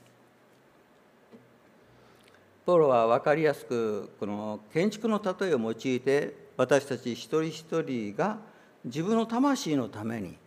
[2.65, 8.37] ポロは分かりやすくこの建築の例えを用いて私たち一人一人が
[8.85, 10.37] 自分の魂のために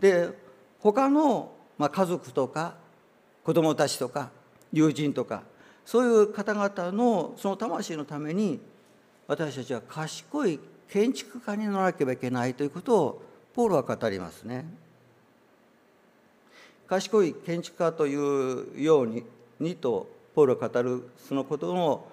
[0.00, 0.30] で
[0.80, 2.76] 他の、まあ、家族とか
[3.44, 4.30] 子供たちとか
[4.72, 5.42] 友人とか
[5.84, 8.60] そういう方々のその魂のために
[9.26, 13.22] 私たちは賢い建築家にならなければいけないということを
[13.54, 14.64] ポールは語りますね。
[16.86, 19.24] 賢い建築家というように
[19.60, 22.06] にとポールが語るそのことの、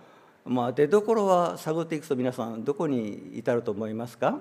[0.46, 4.40] まあ、出どころは探っていくと皆さんどこに至ると思いますか？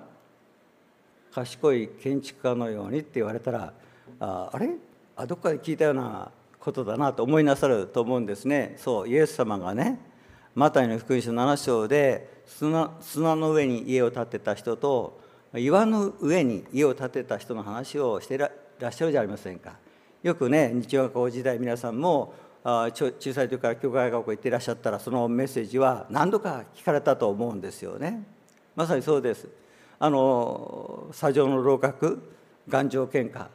[1.35, 3.75] 賢い建築家のようにって言われたら
[4.21, 4.71] ああれ？
[5.17, 8.75] あどっかで聞いたようなことだなと思いなさると思うんですね。
[8.79, 10.01] そうイエス様がね
[10.55, 15.21] マタイの福音書7章で砂砂の上に家を建てた人と
[15.55, 19.75] 岩の上に家を建てた人の話をしていらっしゃるじゃありませんか。
[20.23, 22.33] よくね日曜学校時代皆さんも
[22.65, 28.27] 小さい時から教会学校行ってらっしゃったらそのメッセージは何度か聞かれたと思うんですよね。
[28.75, 29.49] まさにそうです。
[29.99, 32.21] あの砂上の楼閣
[32.69, 33.49] 頑丈喧嘩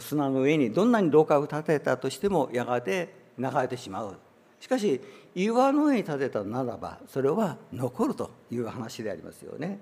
[0.00, 4.16] 砂の上にどんなに楼閣を建てたとしてもやがて流れてしまう。
[4.58, 5.00] しかし
[5.34, 9.78] 岩の上に建てたならばそれは残るという話でありますよね。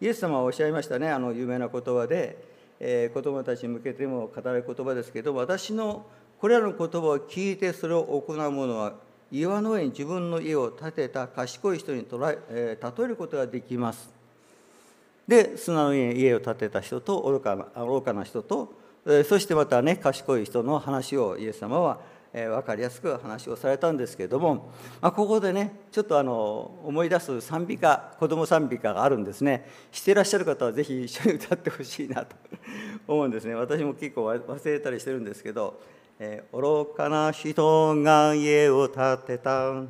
[0.00, 2.36] イエス様はおっしゃいましたねあの有名な言葉で、
[2.78, 6.06] えー、子供たちに向けても語る言葉ですけど私の
[6.40, 8.94] これらの言葉を聞いてそれを行う者は
[9.32, 14.10] 岩の上に自分の家を建てた賢い人に捉え、例えることができます。
[15.26, 18.72] で砂の上に家を建てた人と愚かな愚かな人と
[19.24, 21.98] そしてまたね賢い人の話をイエス様は
[22.32, 24.70] 分かりやすく話をされたんですけれども、
[25.00, 29.68] まあ、ここでねちょっとあの思い出す賛美歌子ども賛美歌があるんですね。
[29.90, 32.36] していらっしゃる方は是非一緒に歌ってほしいなと
[33.08, 33.54] 思うんですね。
[33.54, 35.80] 私も結構忘れたりしてるんですけど
[36.18, 39.84] 「えー、愚かな人が家を建てた。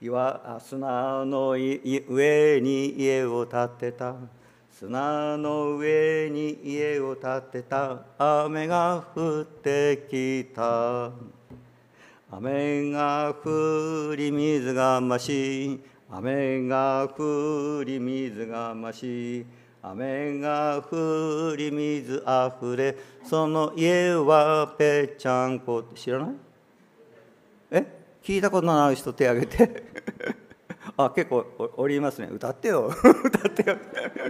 [0.00, 4.16] 岩砂の上に家を建てた」
[4.70, 8.04] 砂の上に家を建てた。
[8.18, 11.10] 雨が降ってきた。
[12.30, 15.80] 雨が降り水が増し。
[16.10, 19.46] 雨が降り水が増し。
[19.82, 26.34] 雨が降り水あふれその家はぺちゃんこ知らない？
[27.72, 27.86] え？
[28.22, 29.82] 聞いたことのある人手挙げて。
[30.96, 31.44] あ結構
[31.76, 32.28] おりますね。
[32.30, 32.86] 歌ってよ。
[33.24, 33.76] 歌ってよ。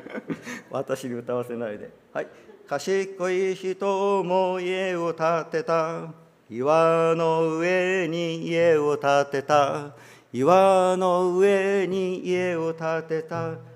[0.71, 1.91] 私に歌わせないで。
[2.13, 2.29] はい。
[2.67, 6.15] 賢い人も家を建てた。
[6.49, 9.95] 岩の上に家を建てた。
[10.33, 13.72] 岩の上に家を建てた。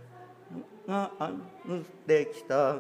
[0.87, 1.11] が
[2.07, 2.77] できた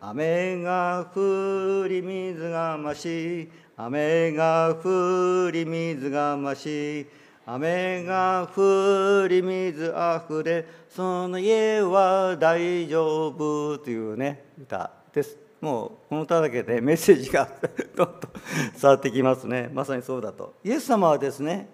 [0.00, 7.06] 雨が降り水が増し雨が降り水が増し
[7.46, 17.48] 雨が降り水あふれその家は大丈夫というね歌ですもうこの歌だけでメッセージが
[17.96, 21.68] どんどん伝わってきますねまさにそうだとイエス様はですね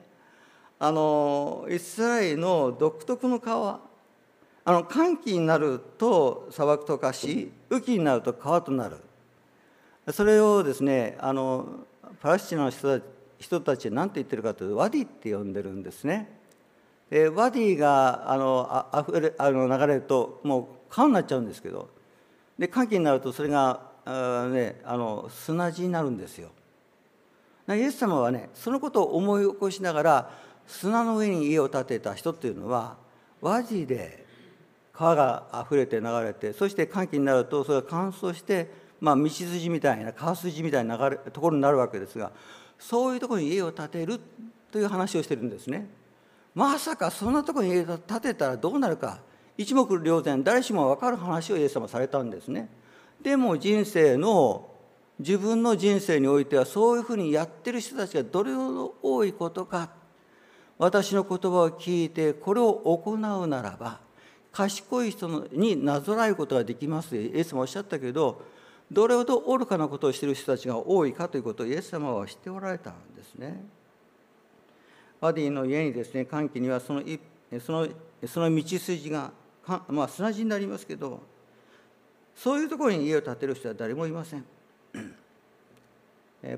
[0.78, 3.91] あのイスラエルの独特の川
[4.64, 8.98] あの寒気になると砂漠と化し雨季になると川となる
[10.12, 11.66] それをですねあの
[12.20, 13.04] パレスチナの人たち
[13.42, 16.38] 人たちは何て言ってるかというとワディって呼んでるんですね。
[17.10, 21.90] でワディがあのあふれあの流れるともう川になっちゃうんですけど
[22.58, 26.50] で寒気になるとそれがあ、ね、あの砂地になるんですよ。
[27.68, 30.30] イエス様はねそのことを思い起こしながら
[30.66, 32.96] 砂の上に家を建てた人っていうのは
[33.40, 34.24] 和地で
[34.92, 42.32] 川があふれて流れてそして寒気になるとそれが乾燥して、まあ、道筋みたいな川筋みたいな流れところになるわけですが
[42.78, 44.20] そういうところに家を建てる
[44.70, 45.88] という話をしてるんですね。
[46.54, 49.20] まさかそんなところに家を建てたらどうなるか
[49.56, 52.68] 一目瞭然誰しも分かる話をイエス様されたんですね。
[53.22, 54.68] でも人生の
[55.18, 59.90] 自分の人生においてはそういうふうにやってる人たちがどれほど多いことか
[60.78, 64.00] 私の言葉を聞いてこれを行うならば
[64.52, 68.42] 賢い人になぞらえることができますイエスもおっしゃったけど
[68.90, 73.64] どれほど愚かなことをしている人たちが多いかということをイエス様は知っておられたんですね。
[75.20, 77.02] ワディの家にですね歓喜にはその
[77.64, 77.88] その
[78.26, 79.32] その道筋が
[79.88, 81.22] まあ、砂地になりますけど
[82.34, 84.44] そういうところに家を建てる人は誰もいません。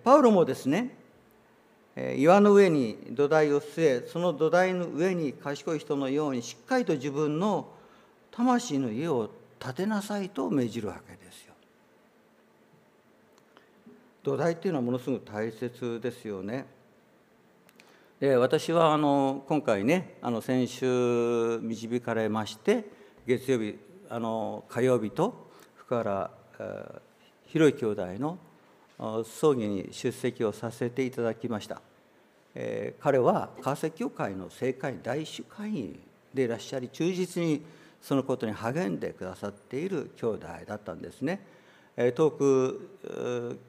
[0.03, 0.97] パウロもですね
[2.17, 7.69] 岩の上に土台を据えその土台の上に賢い人のようにしっかりと自分の
[8.37, 11.55] 魂の家を建てなさいと命じるわけですよ。
[14.23, 16.67] 土台っていうのはものすごく大切ですよね。
[18.19, 22.85] で私はあの今回ねあの先週導かれまして
[23.27, 27.01] 月曜日あの火曜日と福原え
[27.47, 28.39] 広い兄弟の
[29.25, 31.81] 葬儀に出席をさせていただきました、
[32.55, 36.01] えー、彼は川崎教会の政界大主会員
[36.33, 37.63] でいらっしゃり忠実に
[38.05, 41.41] そのことに励んでくださっている兄弟だったんですね。
[42.15, 42.91] 遠く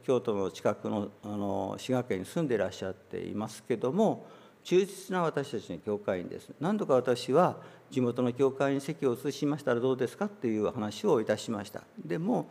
[0.04, 4.26] 京都の近くのあの滋賀県に住んでいらっしゃっていますけども
[4.63, 6.50] 忠実な私たちの教会員です。
[6.60, 7.56] 何度か私は
[7.89, 11.84] 地元の教会に席を移しましたらどうですかっていう話をいたしました。
[12.04, 12.50] でも、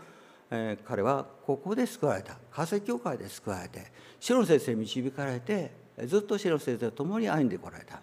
[0.50, 2.38] えー、彼はここで救われた。
[2.50, 5.72] 川崎教会で救われて白野先生に導かれて
[6.06, 8.00] ずっと白野先生と共に歩んでこられた。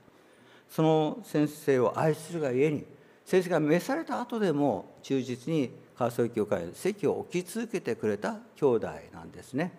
[0.69, 2.85] その先生を愛するがゆえに
[3.31, 9.71] 先生が召された後でも忠実に川崎教会に席を置き続けてくれた兄弟なんですね。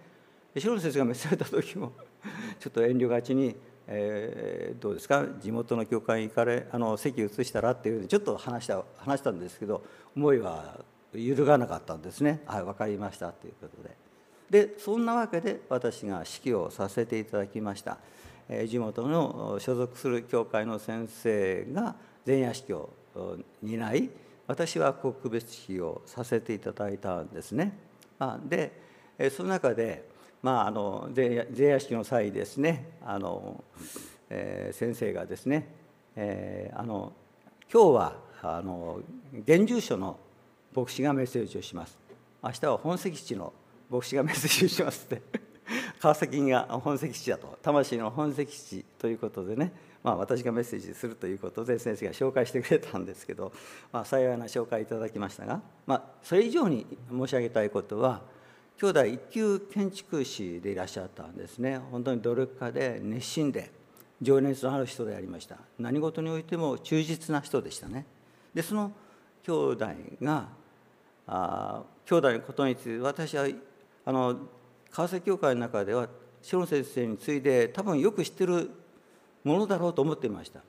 [0.56, 1.92] 白野先生が召された時も
[2.58, 3.54] ちょっと遠慮がちに
[3.86, 5.26] えー、どうですか？
[5.38, 9.84] 地元の教会に行かれあの席移したらっていうふうにちょっと話した話したんですけど
[10.16, 12.40] 思いは揺るがなかったんですね。
[12.46, 13.94] はい分かりましたということで。
[14.66, 17.98] でそんなわけで私が指揮をさせていただきました、
[18.48, 22.88] え、地元の所属する教会の先生が前夜式を
[23.62, 24.10] 担い
[24.46, 27.76] 私は告別式をさせていただいたんですね。
[28.48, 28.72] で
[29.30, 30.10] その中で
[30.42, 33.62] まあ、あの前夜式の際ですねあの、
[34.28, 35.68] えー、先生がですね、
[36.16, 37.12] えー、あの
[37.72, 39.00] 今日はあの
[39.46, 40.18] 現住所の
[40.74, 41.96] 牧師がメッセージをします。
[42.42, 43.52] 明日は本籍地の
[43.88, 45.22] 牧師がメッセージをしますって。
[46.00, 47.56] 川崎が本籍地だと。
[47.62, 49.72] 魂の本籍地ということでね、
[50.02, 53.52] まあ、私がメッセージするということで先生が紹介してくれたんですけど、
[53.92, 58.22] まあ、幸いな紹介いただきましたが、まあ、それ以上に申し上げたいことは
[58.80, 61.78] 兄弟一級建築士でいらっしゃったんですね。
[61.78, 63.70] 本当に努力家で熱心で
[64.20, 65.56] 情熱のある人でありました。
[65.78, 68.06] 何事においても忠実な人でしたね。
[68.52, 68.92] でその
[69.44, 69.86] 兄弟
[70.20, 70.48] が
[71.26, 73.46] あ兄弟のことについて私は
[74.04, 74.36] あの
[74.90, 76.08] 川崎教会の中では
[76.42, 78.68] 志野先生に次いで多分よく知ってる
[79.44, 80.60] ものだろうと思っていました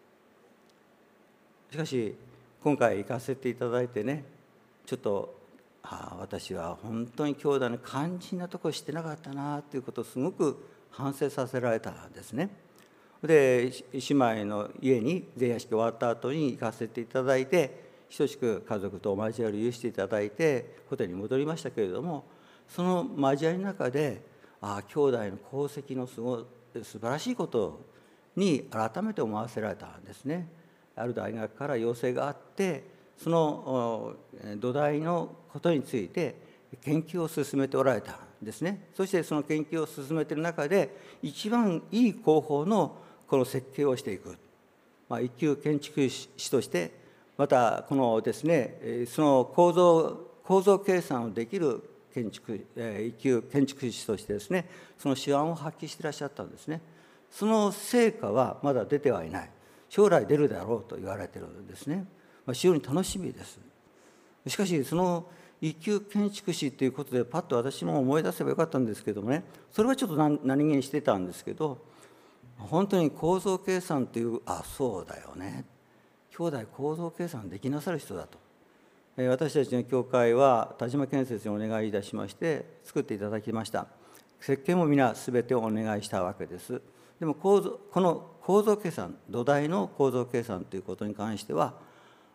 [1.71, 2.15] しかし
[2.63, 4.23] 今回行かせていただいてね
[4.85, 5.43] ちょっと
[5.83, 12.49] ああ私は本当に兄弟の肝心なところしてなかったなということをすごく反省させられたんですね。
[13.21, 17.83] で姉妹の家に前夜式終わった後に行かせていただいて
[18.15, 22.25] 等しく家族とお交わりを許していただいてホテルに戻りましたけれども
[22.67, 24.21] その交わりの中で
[24.61, 26.45] ああ兄弟の功績のすご
[26.83, 27.81] 素晴らしいことを
[28.35, 30.47] に改めて思わせられたんですね。
[30.95, 32.83] ある大学から要請があって
[33.17, 34.15] その
[34.57, 36.35] 土台のことについて
[36.81, 38.89] 研究を進めておられたんですね。
[38.95, 44.37] そしてその研究を進めている中で一番いい工法のこの設計をしていく、
[45.09, 46.91] まあ、一級建築士として
[47.37, 51.81] またこのですねその構造構造計算をできる
[52.13, 54.67] 建築一級建築士としてですね
[54.99, 56.81] その手腕を発揮していらっしゃったんですね。
[57.33, 59.49] その成果はまだ出てはいない。
[59.89, 62.05] 将来出るだろうと言われているんですね。
[62.45, 63.59] まあ非常に楽しみです。
[64.47, 65.25] しかしその
[65.59, 69.43] 一級建築士ということでパッと私も思い出せばよかったんですけどもね。
[69.71, 71.79] それはちょっと何気にしてたんですけど
[72.57, 75.65] 本当に構造計算というあそうだよね。
[76.37, 78.37] 兄弟構造計算できなさる人だと。
[79.15, 83.87] 私たちの教会は田島建設にお願いいたしまして作っていただきました。
[84.39, 86.81] 設計も皆全てお願いしたわけです。
[87.19, 91.75] でも構造この構造計算土台の構造計算ということに関しては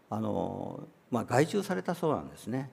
[0.08, 2.70] あの、まあ、外注されたそうなんですね。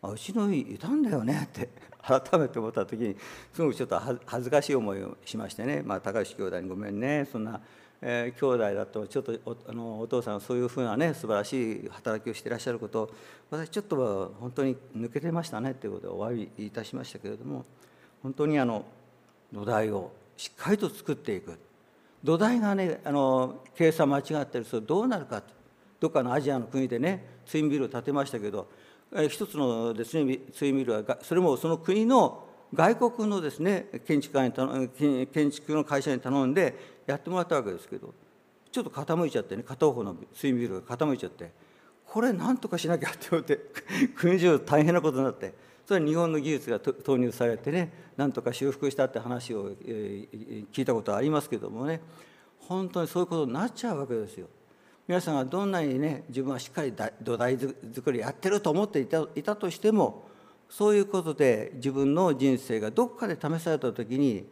[0.00, 1.68] あうちの家いたんだよねって
[2.02, 3.16] 改めて思った時に
[3.52, 7.60] すごくちょっと恥ずかしい思いをしましてね、まあ、高橋兄弟にごめんねそんな、
[8.00, 13.10] えー、兄弟だとちょっとおあのお父さんそういうふうなね素晴らしい働きをしていらっしゃることを
[13.50, 17.64] 私ちょっと本当に抜けてましたねということでお詫びいたしましたけれども
[18.22, 18.84] 本当にあの
[19.52, 21.58] 土台をしっかりと作っていく。
[22.24, 25.42] 土台がねあの計算間違ってるとどうなるか
[26.00, 28.68] どっかのアジアの国でねツインビルを建てましたけど
[29.28, 38.12] 一つのですねツインビルはそれもその国の外国のですね建築家に建築の会社に頼んでやってもらったわけですけど
[38.70, 41.52] ちょっと傾いちゃってね片方のツインビルが傾いちゃって
[42.04, 43.58] これなんとかしなきゃって思って
[44.16, 45.54] 国中 大変なことになって
[45.88, 52.02] それ日本の技術が投入されてねなんとか修復したって話を聞いたことはありますけどもね
[52.58, 54.48] 本当にそういうことになっちゃうわけですよ。
[55.06, 60.28] 皆さんがどんなにね自分はしっかり土台作りやってると思っていたいたとしても
[60.68, 64.46] そういうことで自分の人生がどっかで試された時に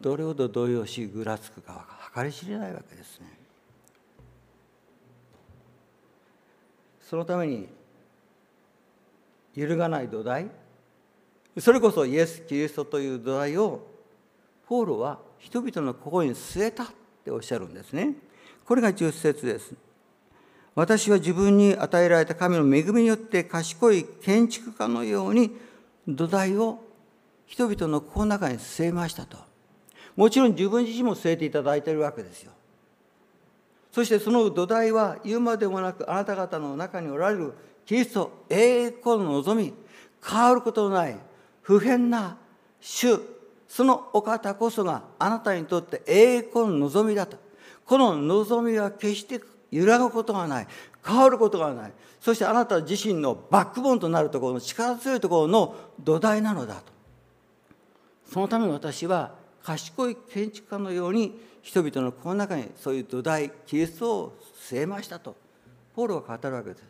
[0.00, 1.86] どれほど動揺しぐらつくかは
[2.16, 3.26] 計り知れないわけですね。
[7.00, 7.68] そのために
[9.54, 10.50] 揺るがない土台
[11.58, 13.86] それこそイエス・キリストという土台を
[14.68, 16.86] ポーロは人々の心に据えたっ
[17.24, 18.14] ておっしゃるんですね。
[18.64, 19.74] これが10節です。
[20.76, 25.50] 私は自分に与えられた神の恵みによって賢い建築家のように
[26.06, 26.78] 土台を
[27.46, 29.36] 人々の心の中に据えましたと。
[30.14, 32.52] もちろん自分自身も据えていただいているわけですよ。
[33.90, 37.54] そしてその土台は言うまでもなくあなた方の中におられる
[37.86, 39.74] キリスト栄光の望み
[40.24, 41.18] 変わることのない
[41.62, 42.36] 不変な
[42.80, 43.20] 主
[43.68, 47.38] そのお方こそがあなたにとって栄光の望みだと。
[47.84, 49.40] この望みは決して
[49.70, 50.66] 揺らぐことがない。
[51.06, 51.92] 変わることがない。
[52.20, 56.92] そしてあなた自身のバックボーンとなるところの力強いところの土台なのだと。
[58.28, 65.36] そのために私は賢い建築家のように人々のこの中にそういう土台キリストを据えましたと
[65.94, 66.82] ポールは語るわけです。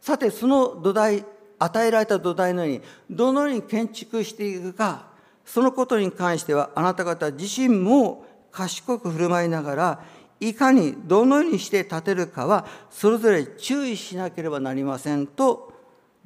[0.00, 1.24] さてその土台
[1.62, 5.06] 与えられた土台のようにどのように建築していくか
[5.44, 10.04] そのことに関してはあなた方自身も賢く振る舞いながら
[10.40, 15.72] いかにどのようにして建てるかはそれぞれ注意しなければなりませんと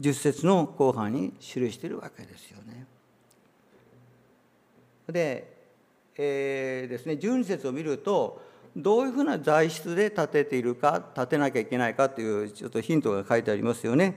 [0.00, 2.86] 10節の後半に記しているわけですよね。
[5.08, 5.56] で,、
[6.16, 8.42] えー、ですね12節を見ると
[8.76, 14.16] どういうふうな材質で建てているか建てなきゃいけないかというちょっとヒントが書いてありますよね。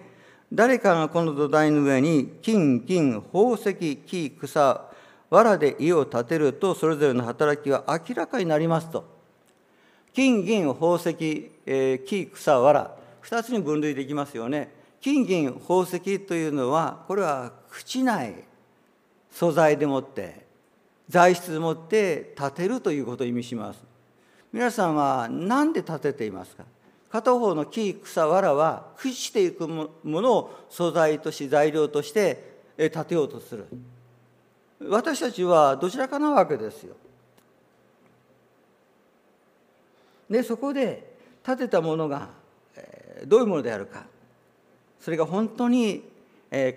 [0.52, 4.90] 誰かがこの土台の上に金銀宝石木草
[5.30, 9.06] 藁で家を建てるとそれぞれの働きは明らかになりますと。
[10.14, 12.92] 金銀宝石、えー、木草藁
[13.24, 14.74] 2つに分類できますよね。
[15.02, 18.34] 金銀宝石というのはこれは朽ちない
[19.32, 20.48] 素材でもって
[21.08, 23.84] 材質でもって建てるということを意味します。
[24.52, 26.64] 皆さんは何で建てていますか？
[27.12, 33.66] 片方の木草藁は朽ちていくものを素材とし材料として建てようとする。
[34.88, 36.96] 私たちはどちらかなわけですよ。
[40.30, 42.30] でそこで建てたものが
[43.26, 44.06] どういうものであるか。
[45.02, 46.04] それが本当に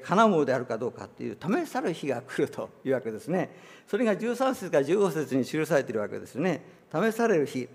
[0.03, 3.55] かなうものであるかどうかっていう試される日が来るというわけですね。
[3.87, 6.63] それが13節から15節に記されているわけですね。
[6.91, 7.69] 試される日、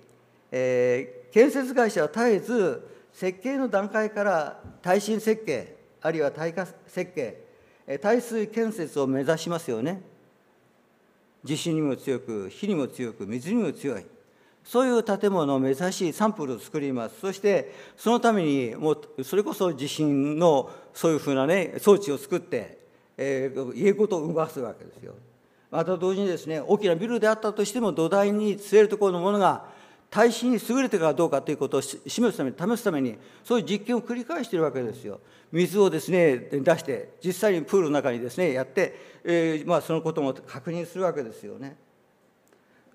[0.52, 7.48] え、建設会社は絶えず設計の段階から耐震設計あるいは耐火設計
[8.02, 10.02] 耐水建設を目指しますよね。
[11.44, 14.06] 地震にも強く火にも強く水にも強い。
[14.66, 17.22] そういう建物を目指しサンプルを作ります。
[17.22, 22.78] そしてそのためにもうそれこそ地震のそういうふうなね装置を作って、
[23.16, 25.14] えー、家ごと動かすわけですよ。
[25.72, 29.66] また同時にですね大きなビルであったとしても土台に据えるところのものが
[30.10, 35.20] 耐震に優れてるかどうかということを示すために試すためにそういう実験を繰り返しているわけですよ。
[35.52, 41.76] 水をですね出して実際にプールの中にですねやって、えー、まあ、そのことも確認するわけですよね。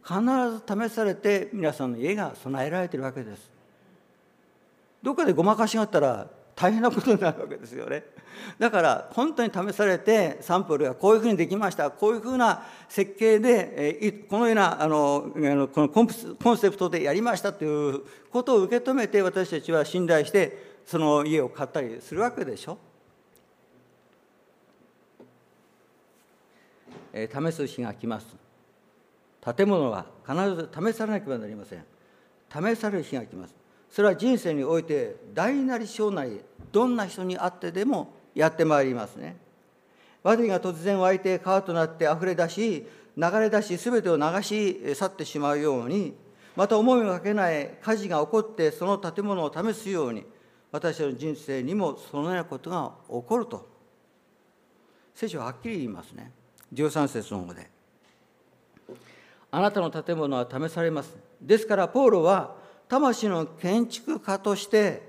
[0.02, 3.50] 必ず試されて皆さんの家が備えられているわけです。
[5.02, 8.04] どっかでごまかしがあったら大変なことになるわけですよね。
[8.58, 15.30] だから本当に試されてサンプルがこういうふうにできましたこういうふうな設計でこのようなあの
[15.72, 16.02] このコ
[16.52, 22.78] ンセプトでやりましたということを受け止めて私たちは信頼してその家を買ったりするわけでしょ？
[27.12, 28.26] え試す日が来ます。
[29.54, 31.84] 建物は必ず試されなければなりません。
[32.50, 33.54] 試される日が来ます。
[33.90, 39.36] それは人生において大なり小なりどんな人にあってでもやってまいりますね。
[40.22, 46.14] ワディが突然湧いて川となって溢れ出し流れ出し全てを流し去ってしまうように
[46.56, 50.24] また思いがかけない火事が起こってその建物を試すように
[50.70, 53.68] 私たちの人生にもそのようなことが起こると。
[55.14, 56.32] 聖書ははっきり言いますね。
[56.72, 57.70] 13節の方で。
[59.50, 61.14] あなたの建物は試されます。
[61.40, 62.54] ですからポーロは
[62.88, 65.02] 魂の建築家として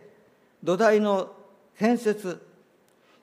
[0.62, 1.32] 土台の
[1.78, 2.46] 建設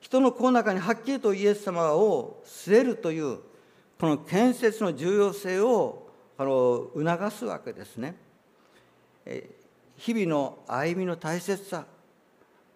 [0.01, 3.39] 人の心の中にはっきりとイエス様を据えるという
[3.99, 8.17] この建設の重要性をあの促すわけですね。
[9.99, 11.85] 日々の歩みの大切さ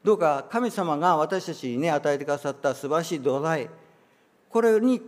[0.04, 3.70] どうか神様が私たちにね与えてくださった素晴らしい土台
[4.50, 5.00] これに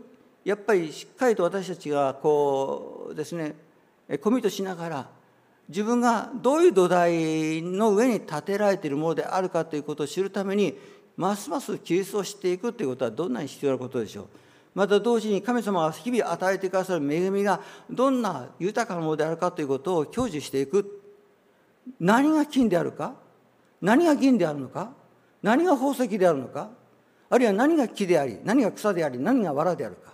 [0.43, 3.55] やっぱりしっかりと私たちがこうですね
[4.23, 5.09] コミットしながら
[5.69, 10.79] 自分がどういう土台の上に建てられているものであるかということを知るために
[11.17, 14.27] ますますキリストを知っていくということはどんなに必要なことでしょう。
[14.75, 21.03] また同時に神様が日々与えてくださる恵みがどんな豊かなものであるかということを享受していく。
[21.99, 23.15] 何が金であるか？
[23.81, 24.91] 何が銀であるのか？
[25.43, 26.69] 何が宝石であるのか？
[27.31, 28.39] あるいは何が木であり？
[28.45, 29.19] 何が草であり？
[29.19, 30.13] 何が藁であるか？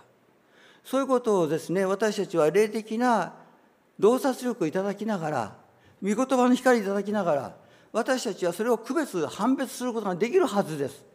[0.85, 3.33] そういうことをですね私たちは霊的な
[3.99, 5.55] 洞察力をいただきながら
[6.01, 7.55] 御言葉の光いただきながら
[7.93, 11.05] 私たちはそれを区別判別することができるはずです。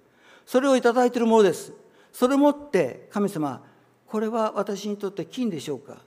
[0.46, 1.72] それをいただいているものです。
[2.12, 3.62] それをもって神様
[4.06, 5.98] これは私にとって金でしょうか？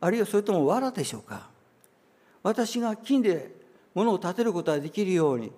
[0.00, 1.48] あるいはそれとも藁でしょうか？
[2.42, 3.54] 私が金で
[3.94, 5.52] 物を建てることができるように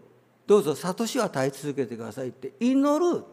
[0.47, 3.25] どうぞ悟しを与え続けてくださいって祈る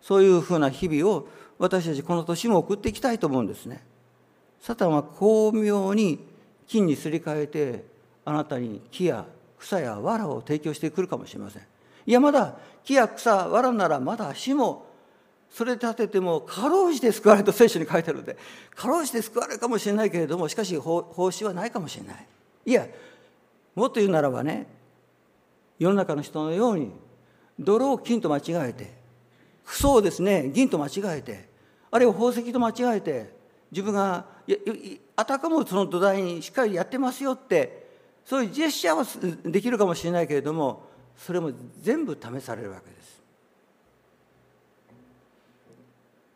[0.00, 1.28] そういうふうな日々を
[1.58, 3.84] 私たちこの年も送っていきたいと思うんですね。
[4.60, 6.26] サタンは巧妙に
[6.66, 7.84] 金にすり替えて
[8.24, 9.24] あなたに木や
[9.62, 11.62] 草や藁を提供してくるかもしれません。
[12.04, 14.86] いやまだ木や草藁ならまだ足も
[15.48, 18.36] それ立ててもかろうじて救われると聖書に書いてあるので
[18.74, 22.26] かろうじて救われるかもしれないけれどもしかし報酬はないかもしれない。
[22.66, 22.86] いや
[23.74, 24.66] もっと言うならばね
[25.78, 26.90] 世の中の人のように
[27.58, 28.92] 泥を金と間違えて
[29.64, 31.48] クソをですね銀と間違えて
[31.90, 33.30] あるいは宝石と間違えて
[33.70, 34.26] 自分が
[35.14, 37.81] あたかもその土台にしっかりやってますよって
[38.24, 41.50] そういうジェスチャーはできるかもしれないけれどもそれも
[41.80, 43.22] 全部試されるわけです。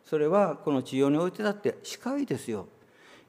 [0.04, 2.68] それはこの治療においてだって近いですよ。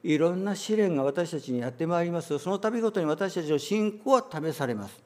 [0.03, 5.01] いろんな試練が私たちにやってまいりますその度ごとに私たちの信仰は試されます。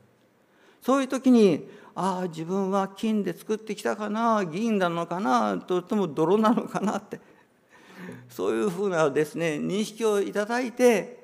[0.81, 7.19] そういう時にああ自分は金で作ってきたかな銀なのかなとても泥なのかなって
[8.29, 11.20] そういうふうなですね認識をいただいて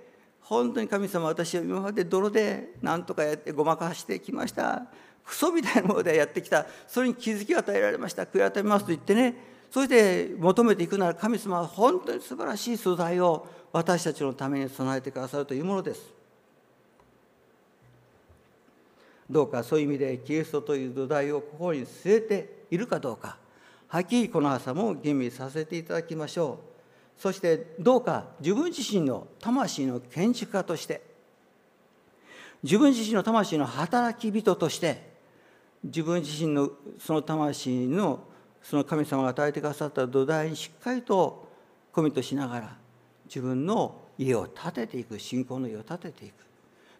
[0.48, 4.84] 本当に神様私は今まで泥で何とかやってごまかしてきました。
[5.26, 6.66] クソみたいなものでやってきた。
[6.88, 8.24] それに気づきを与えられました。
[8.24, 9.36] 悔い改めますと言ってね。
[9.70, 16.02] そして求めていくなら神様は本当に素晴らしい素材を私たちのために備えてくださるというものです。
[19.30, 23.36] どうかそういう意味でキリストという土台を心に据えているかどうか
[23.90, 26.77] はっきりこの朝も吟味させていただきましょう。
[27.18, 31.02] そしてどうか自分自身の魂の建築家として
[32.64, 35.16] 自分自身の魂の働き人として
[35.84, 38.24] 自分自身のその魂の
[38.62, 41.48] その神様が与えてくださった土台にしっかりと
[41.92, 42.78] コミットしながら
[43.26, 46.34] 自分の家を建てていく信仰の家を建てていく。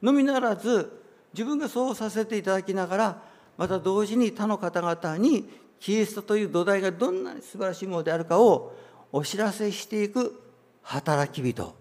[0.02, 1.04] のみならず
[1.34, 3.22] 自分がそうさせていただきながら
[3.58, 5.50] また同時に他の方々に
[5.80, 8.74] キリストという土台がどんなに素晴らしいものであるかを
[9.12, 10.42] お知らせしていく
[10.84, 11.76] 働き人。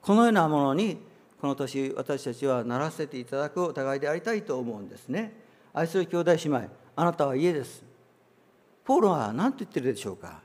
[0.00, 0.98] このようなものに
[1.40, 5.32] この年私たちはならせていただくお互いでありたいと思うんですね。
[5.72, 7.82] 愛する兄弟姉妹あなたは家です。
[8.84, 10.40] ポーロは何と言ってるでしょうか。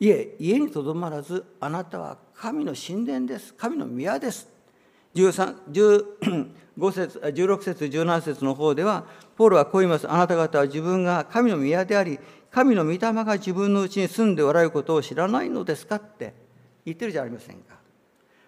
[0.00, 3.52] いえ家にとどまらずあなたは神の神殿です。
[3.54, 4.48] 神の宮です。
[5.14, 5.56] 13
[6.78, 9.04] 15 節16節17節の方では
[9.36, 10.10] ポールはこう言います。
[10.10, 12.18] あなた方は自分が神の宮であり
[12.50, 16.34] 神の御霊が自分のうちに住んでおられることを知らないのですかって
[16.84, 17.78] 言ってるじゃありませんか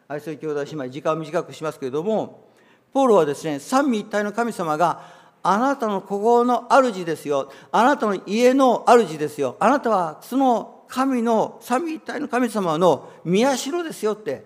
[0.09, 2.49] 愛する兄弟姉妹時間を短くしますけれども
[2.93, 14.45] ポールはですね三位一体の神様があなたの心の主ですよあなたの家の主ですよあなたはその神の三位一体の神様の宮代ですよって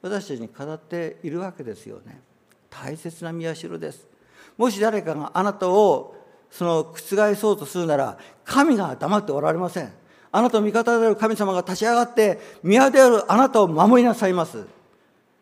[0.00, 2.20] 私たちに語っているわけですよね。
[2.68, 4.06] 大切な宮代です。
[4.58, 6.14] もし誰かがあなたを
[6.54, 9.92] その覆そうとするなら神が黙っておられません。
[10.30, 14.64] あなたの味方である神様が立ち上がって宮であるあなたを守りなさいます。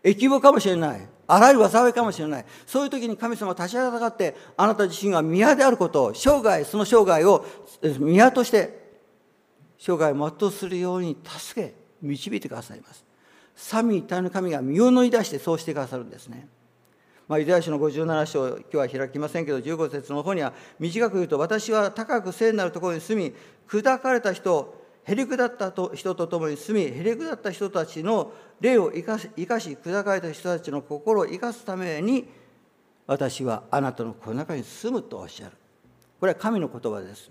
[0.03, 1.07] 疫病かもしれない。
[1.27, 2.47] あらゆる災いかもしれない。
[2.67, 7.45] そういう時に神様立ち上がってあなた自身が宮であることを生涯その生涯を
[7.99, 8.81] 宮として
[9.79, 13.05] 生涯を全うするように助け導いてくださいます。
[13.55, 16.49] 三位一体の神が身を乗り出してそうしてくださるんですね。
[17.29, 23.35] まあ、イザヤ書の57章、今日は開きませんけど、15節の方には、短く言うと、私は高く聖なるところに住み、
[23.69, 32.29] 砕かれた人、へりくだった人と共に住み、へりくだった人たちの霊を生かし、生かし砕かれた人たちの心を生かすために、
[33.07, 35.53] 私はあなたのこの中に住むとおっしゃる。
[36.19, 37.31] これは神の言葉です。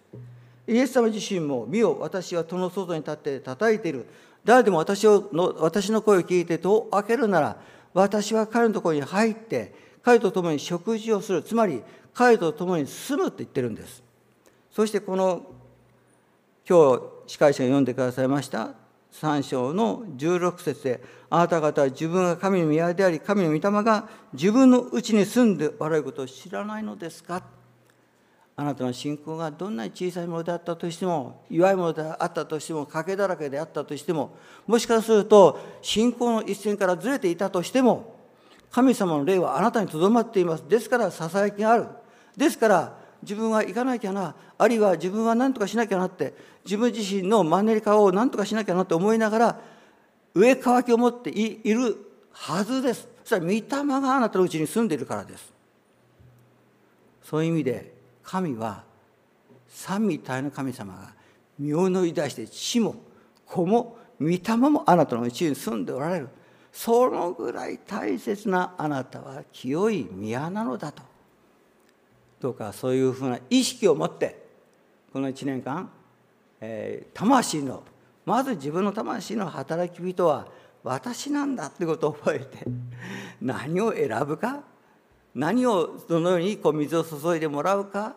[0.67, 4.05] イエス様自身も、見よ、私は戸の外に立って叩いている。
[4.43, 7.57] 誰でも私をの私の声を聞いて戸を開けるなら、
[7.93, 9.73] 私は彼のところに入って、
[10.03, 11.43] 彼と共に食事をする。
[11.43, 11.83] つまり、
[12.13, 14.03] 彼と共に住むって言ってるんです。
[14.71, 15.45] そしてこの、
[16.67, 18.75] 今日、司会者が読んでくださいました、
[19.13, 27.43] 3章の16節であなた方は自分が神の宮であり神の御霊が自分のうちに住んでおられることを知らないのですか？
[28.55, 34.35] あなたの信仰がどんなに小さいものであったとしても弱いものであったとしても賭けだらけであったとしても
[34.67, 38.15] もしかすると信仰の一線からずれていたとしても
[38.71, 40.63] 神様の霊はあなたにとどまっています。
[40.67, 41.87] ですからささやきがある。
[42.37, 46.33] ですから自分は行かなきゃなあるいは自分は何とかしなきゃなって
[46.63, 49.59] 自分自身のマンネリ化を何とかしなきゃなって思いながら
[50.33, 51.97] 上乾きを持っている
[52.31, 53.07] はずです。
[53.25, 53.61] それは御霊
[54.01, 55.51] があなたのうちに住んでいるからです。
[57.23, 58.83] そういう意味で神は
[59.67, 61.13] 三位一体の神様が
[61.57, 62.95] 身を乗り出して父も
[63.45, 66.29] 子も御霊もあなたのうちに住んでおられる
[66.71, 71.03] そのぐらい大切なあなたは清い宮なのだと。
[72.39, 74.43] どうかそういうふうな意識を持って
[75.13, 75.89] この1年間、
[76.59, 77.83] えー、魂の
[78.25, 80.47] まず自分の魂の働き人は
[80.83, 82.65] 私なんだってことを覚えて
[83.41, 84.63] 何を選ぶか
[85.33, 88.15] 何をどのようにこう水を注いでもらうか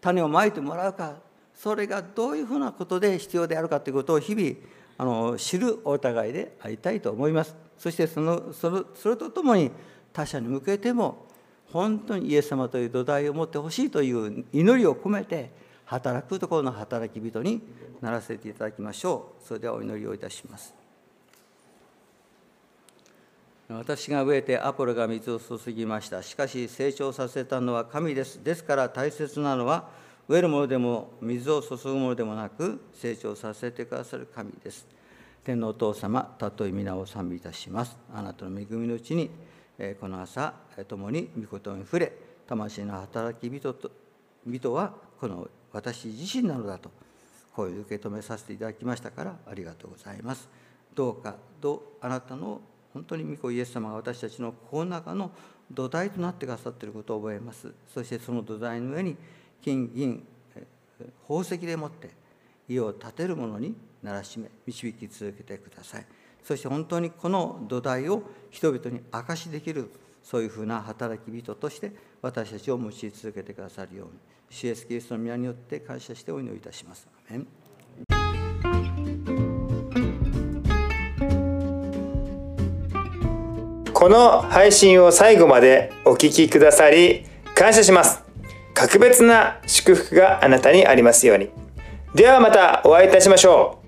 [0.00, 1.16] 種をまいてもらうか
[1.54, 4.56] それがどういうふうなことで必要であるかということを日々
[4.96, 7.54] あの知るお互いでありたいと思います。
[7.78, 9.70] そしてそのそのそれとともに
[10.12, 11.26] 他者に向けても
[11.72, 15.50] 本当にイエス様という土台を持ってほしいという祈りを込めて
[15.86, 17.62] 働くところの働き人に
[18.00, 19.46] ならせていただきましょう。
[19.46, 20.79] それではお祈りをいたします。
[23.72, 26.24] 私が植えてアポロが水を注ぎました。
[26.24, 28.42] しかし成長させたのは神です。
[28.42, 29.88] ですから大切なのは
[30.28, 34.88] 植えるものでも水を注ぐものでもなく成長させてくださる神です。
[35.44, 37.96] 天皇お父様尊い皆を賛美いたします。
[38.12, 39.30] あなたの恵みのうちに
[40.00, 40.52] この朝
[40.88, 42.12] 共に御言葉に触れ。
[42.48, 43.92] 魂の働き人と
[44.44, 46.90] 人はこの私自身なのだと
[47.54, 50.48] 声を受け止めさせていただきましたからありがとうございます。
[50.92, 52.60] どうかどあなたの
[52.92, 55.30] 本当に御子イエス様が私たちの心の中の
[55.70, 57.72] 土台となってくださっていることを覚えます。
[57.92, 59.16] そしてその土台の上に
[59.62, 60.26] 金銀
[61.22, 62.10] 宝石でもって
[62.68, 66.06] 家を建てるものにならしめ導き続けてください。
[66.42, 69.90] そして本当にこの土台を人々に明かしできる
[70.22, 74.12] そういうふうな働き人として私たちを用い続けてくださるように
[74.50, 77.06] 主イエスキリストの皆によって感謝してお祈りいたします。
[77.28, 77.59] アメン。
[84.00, 88.22] この配信を最後までお聴きくださり感謝します。
[88.72, 91.50] 格別な祝福があなたにありますように。
[92.14, 93.79] ではまたお会いいたしましょう。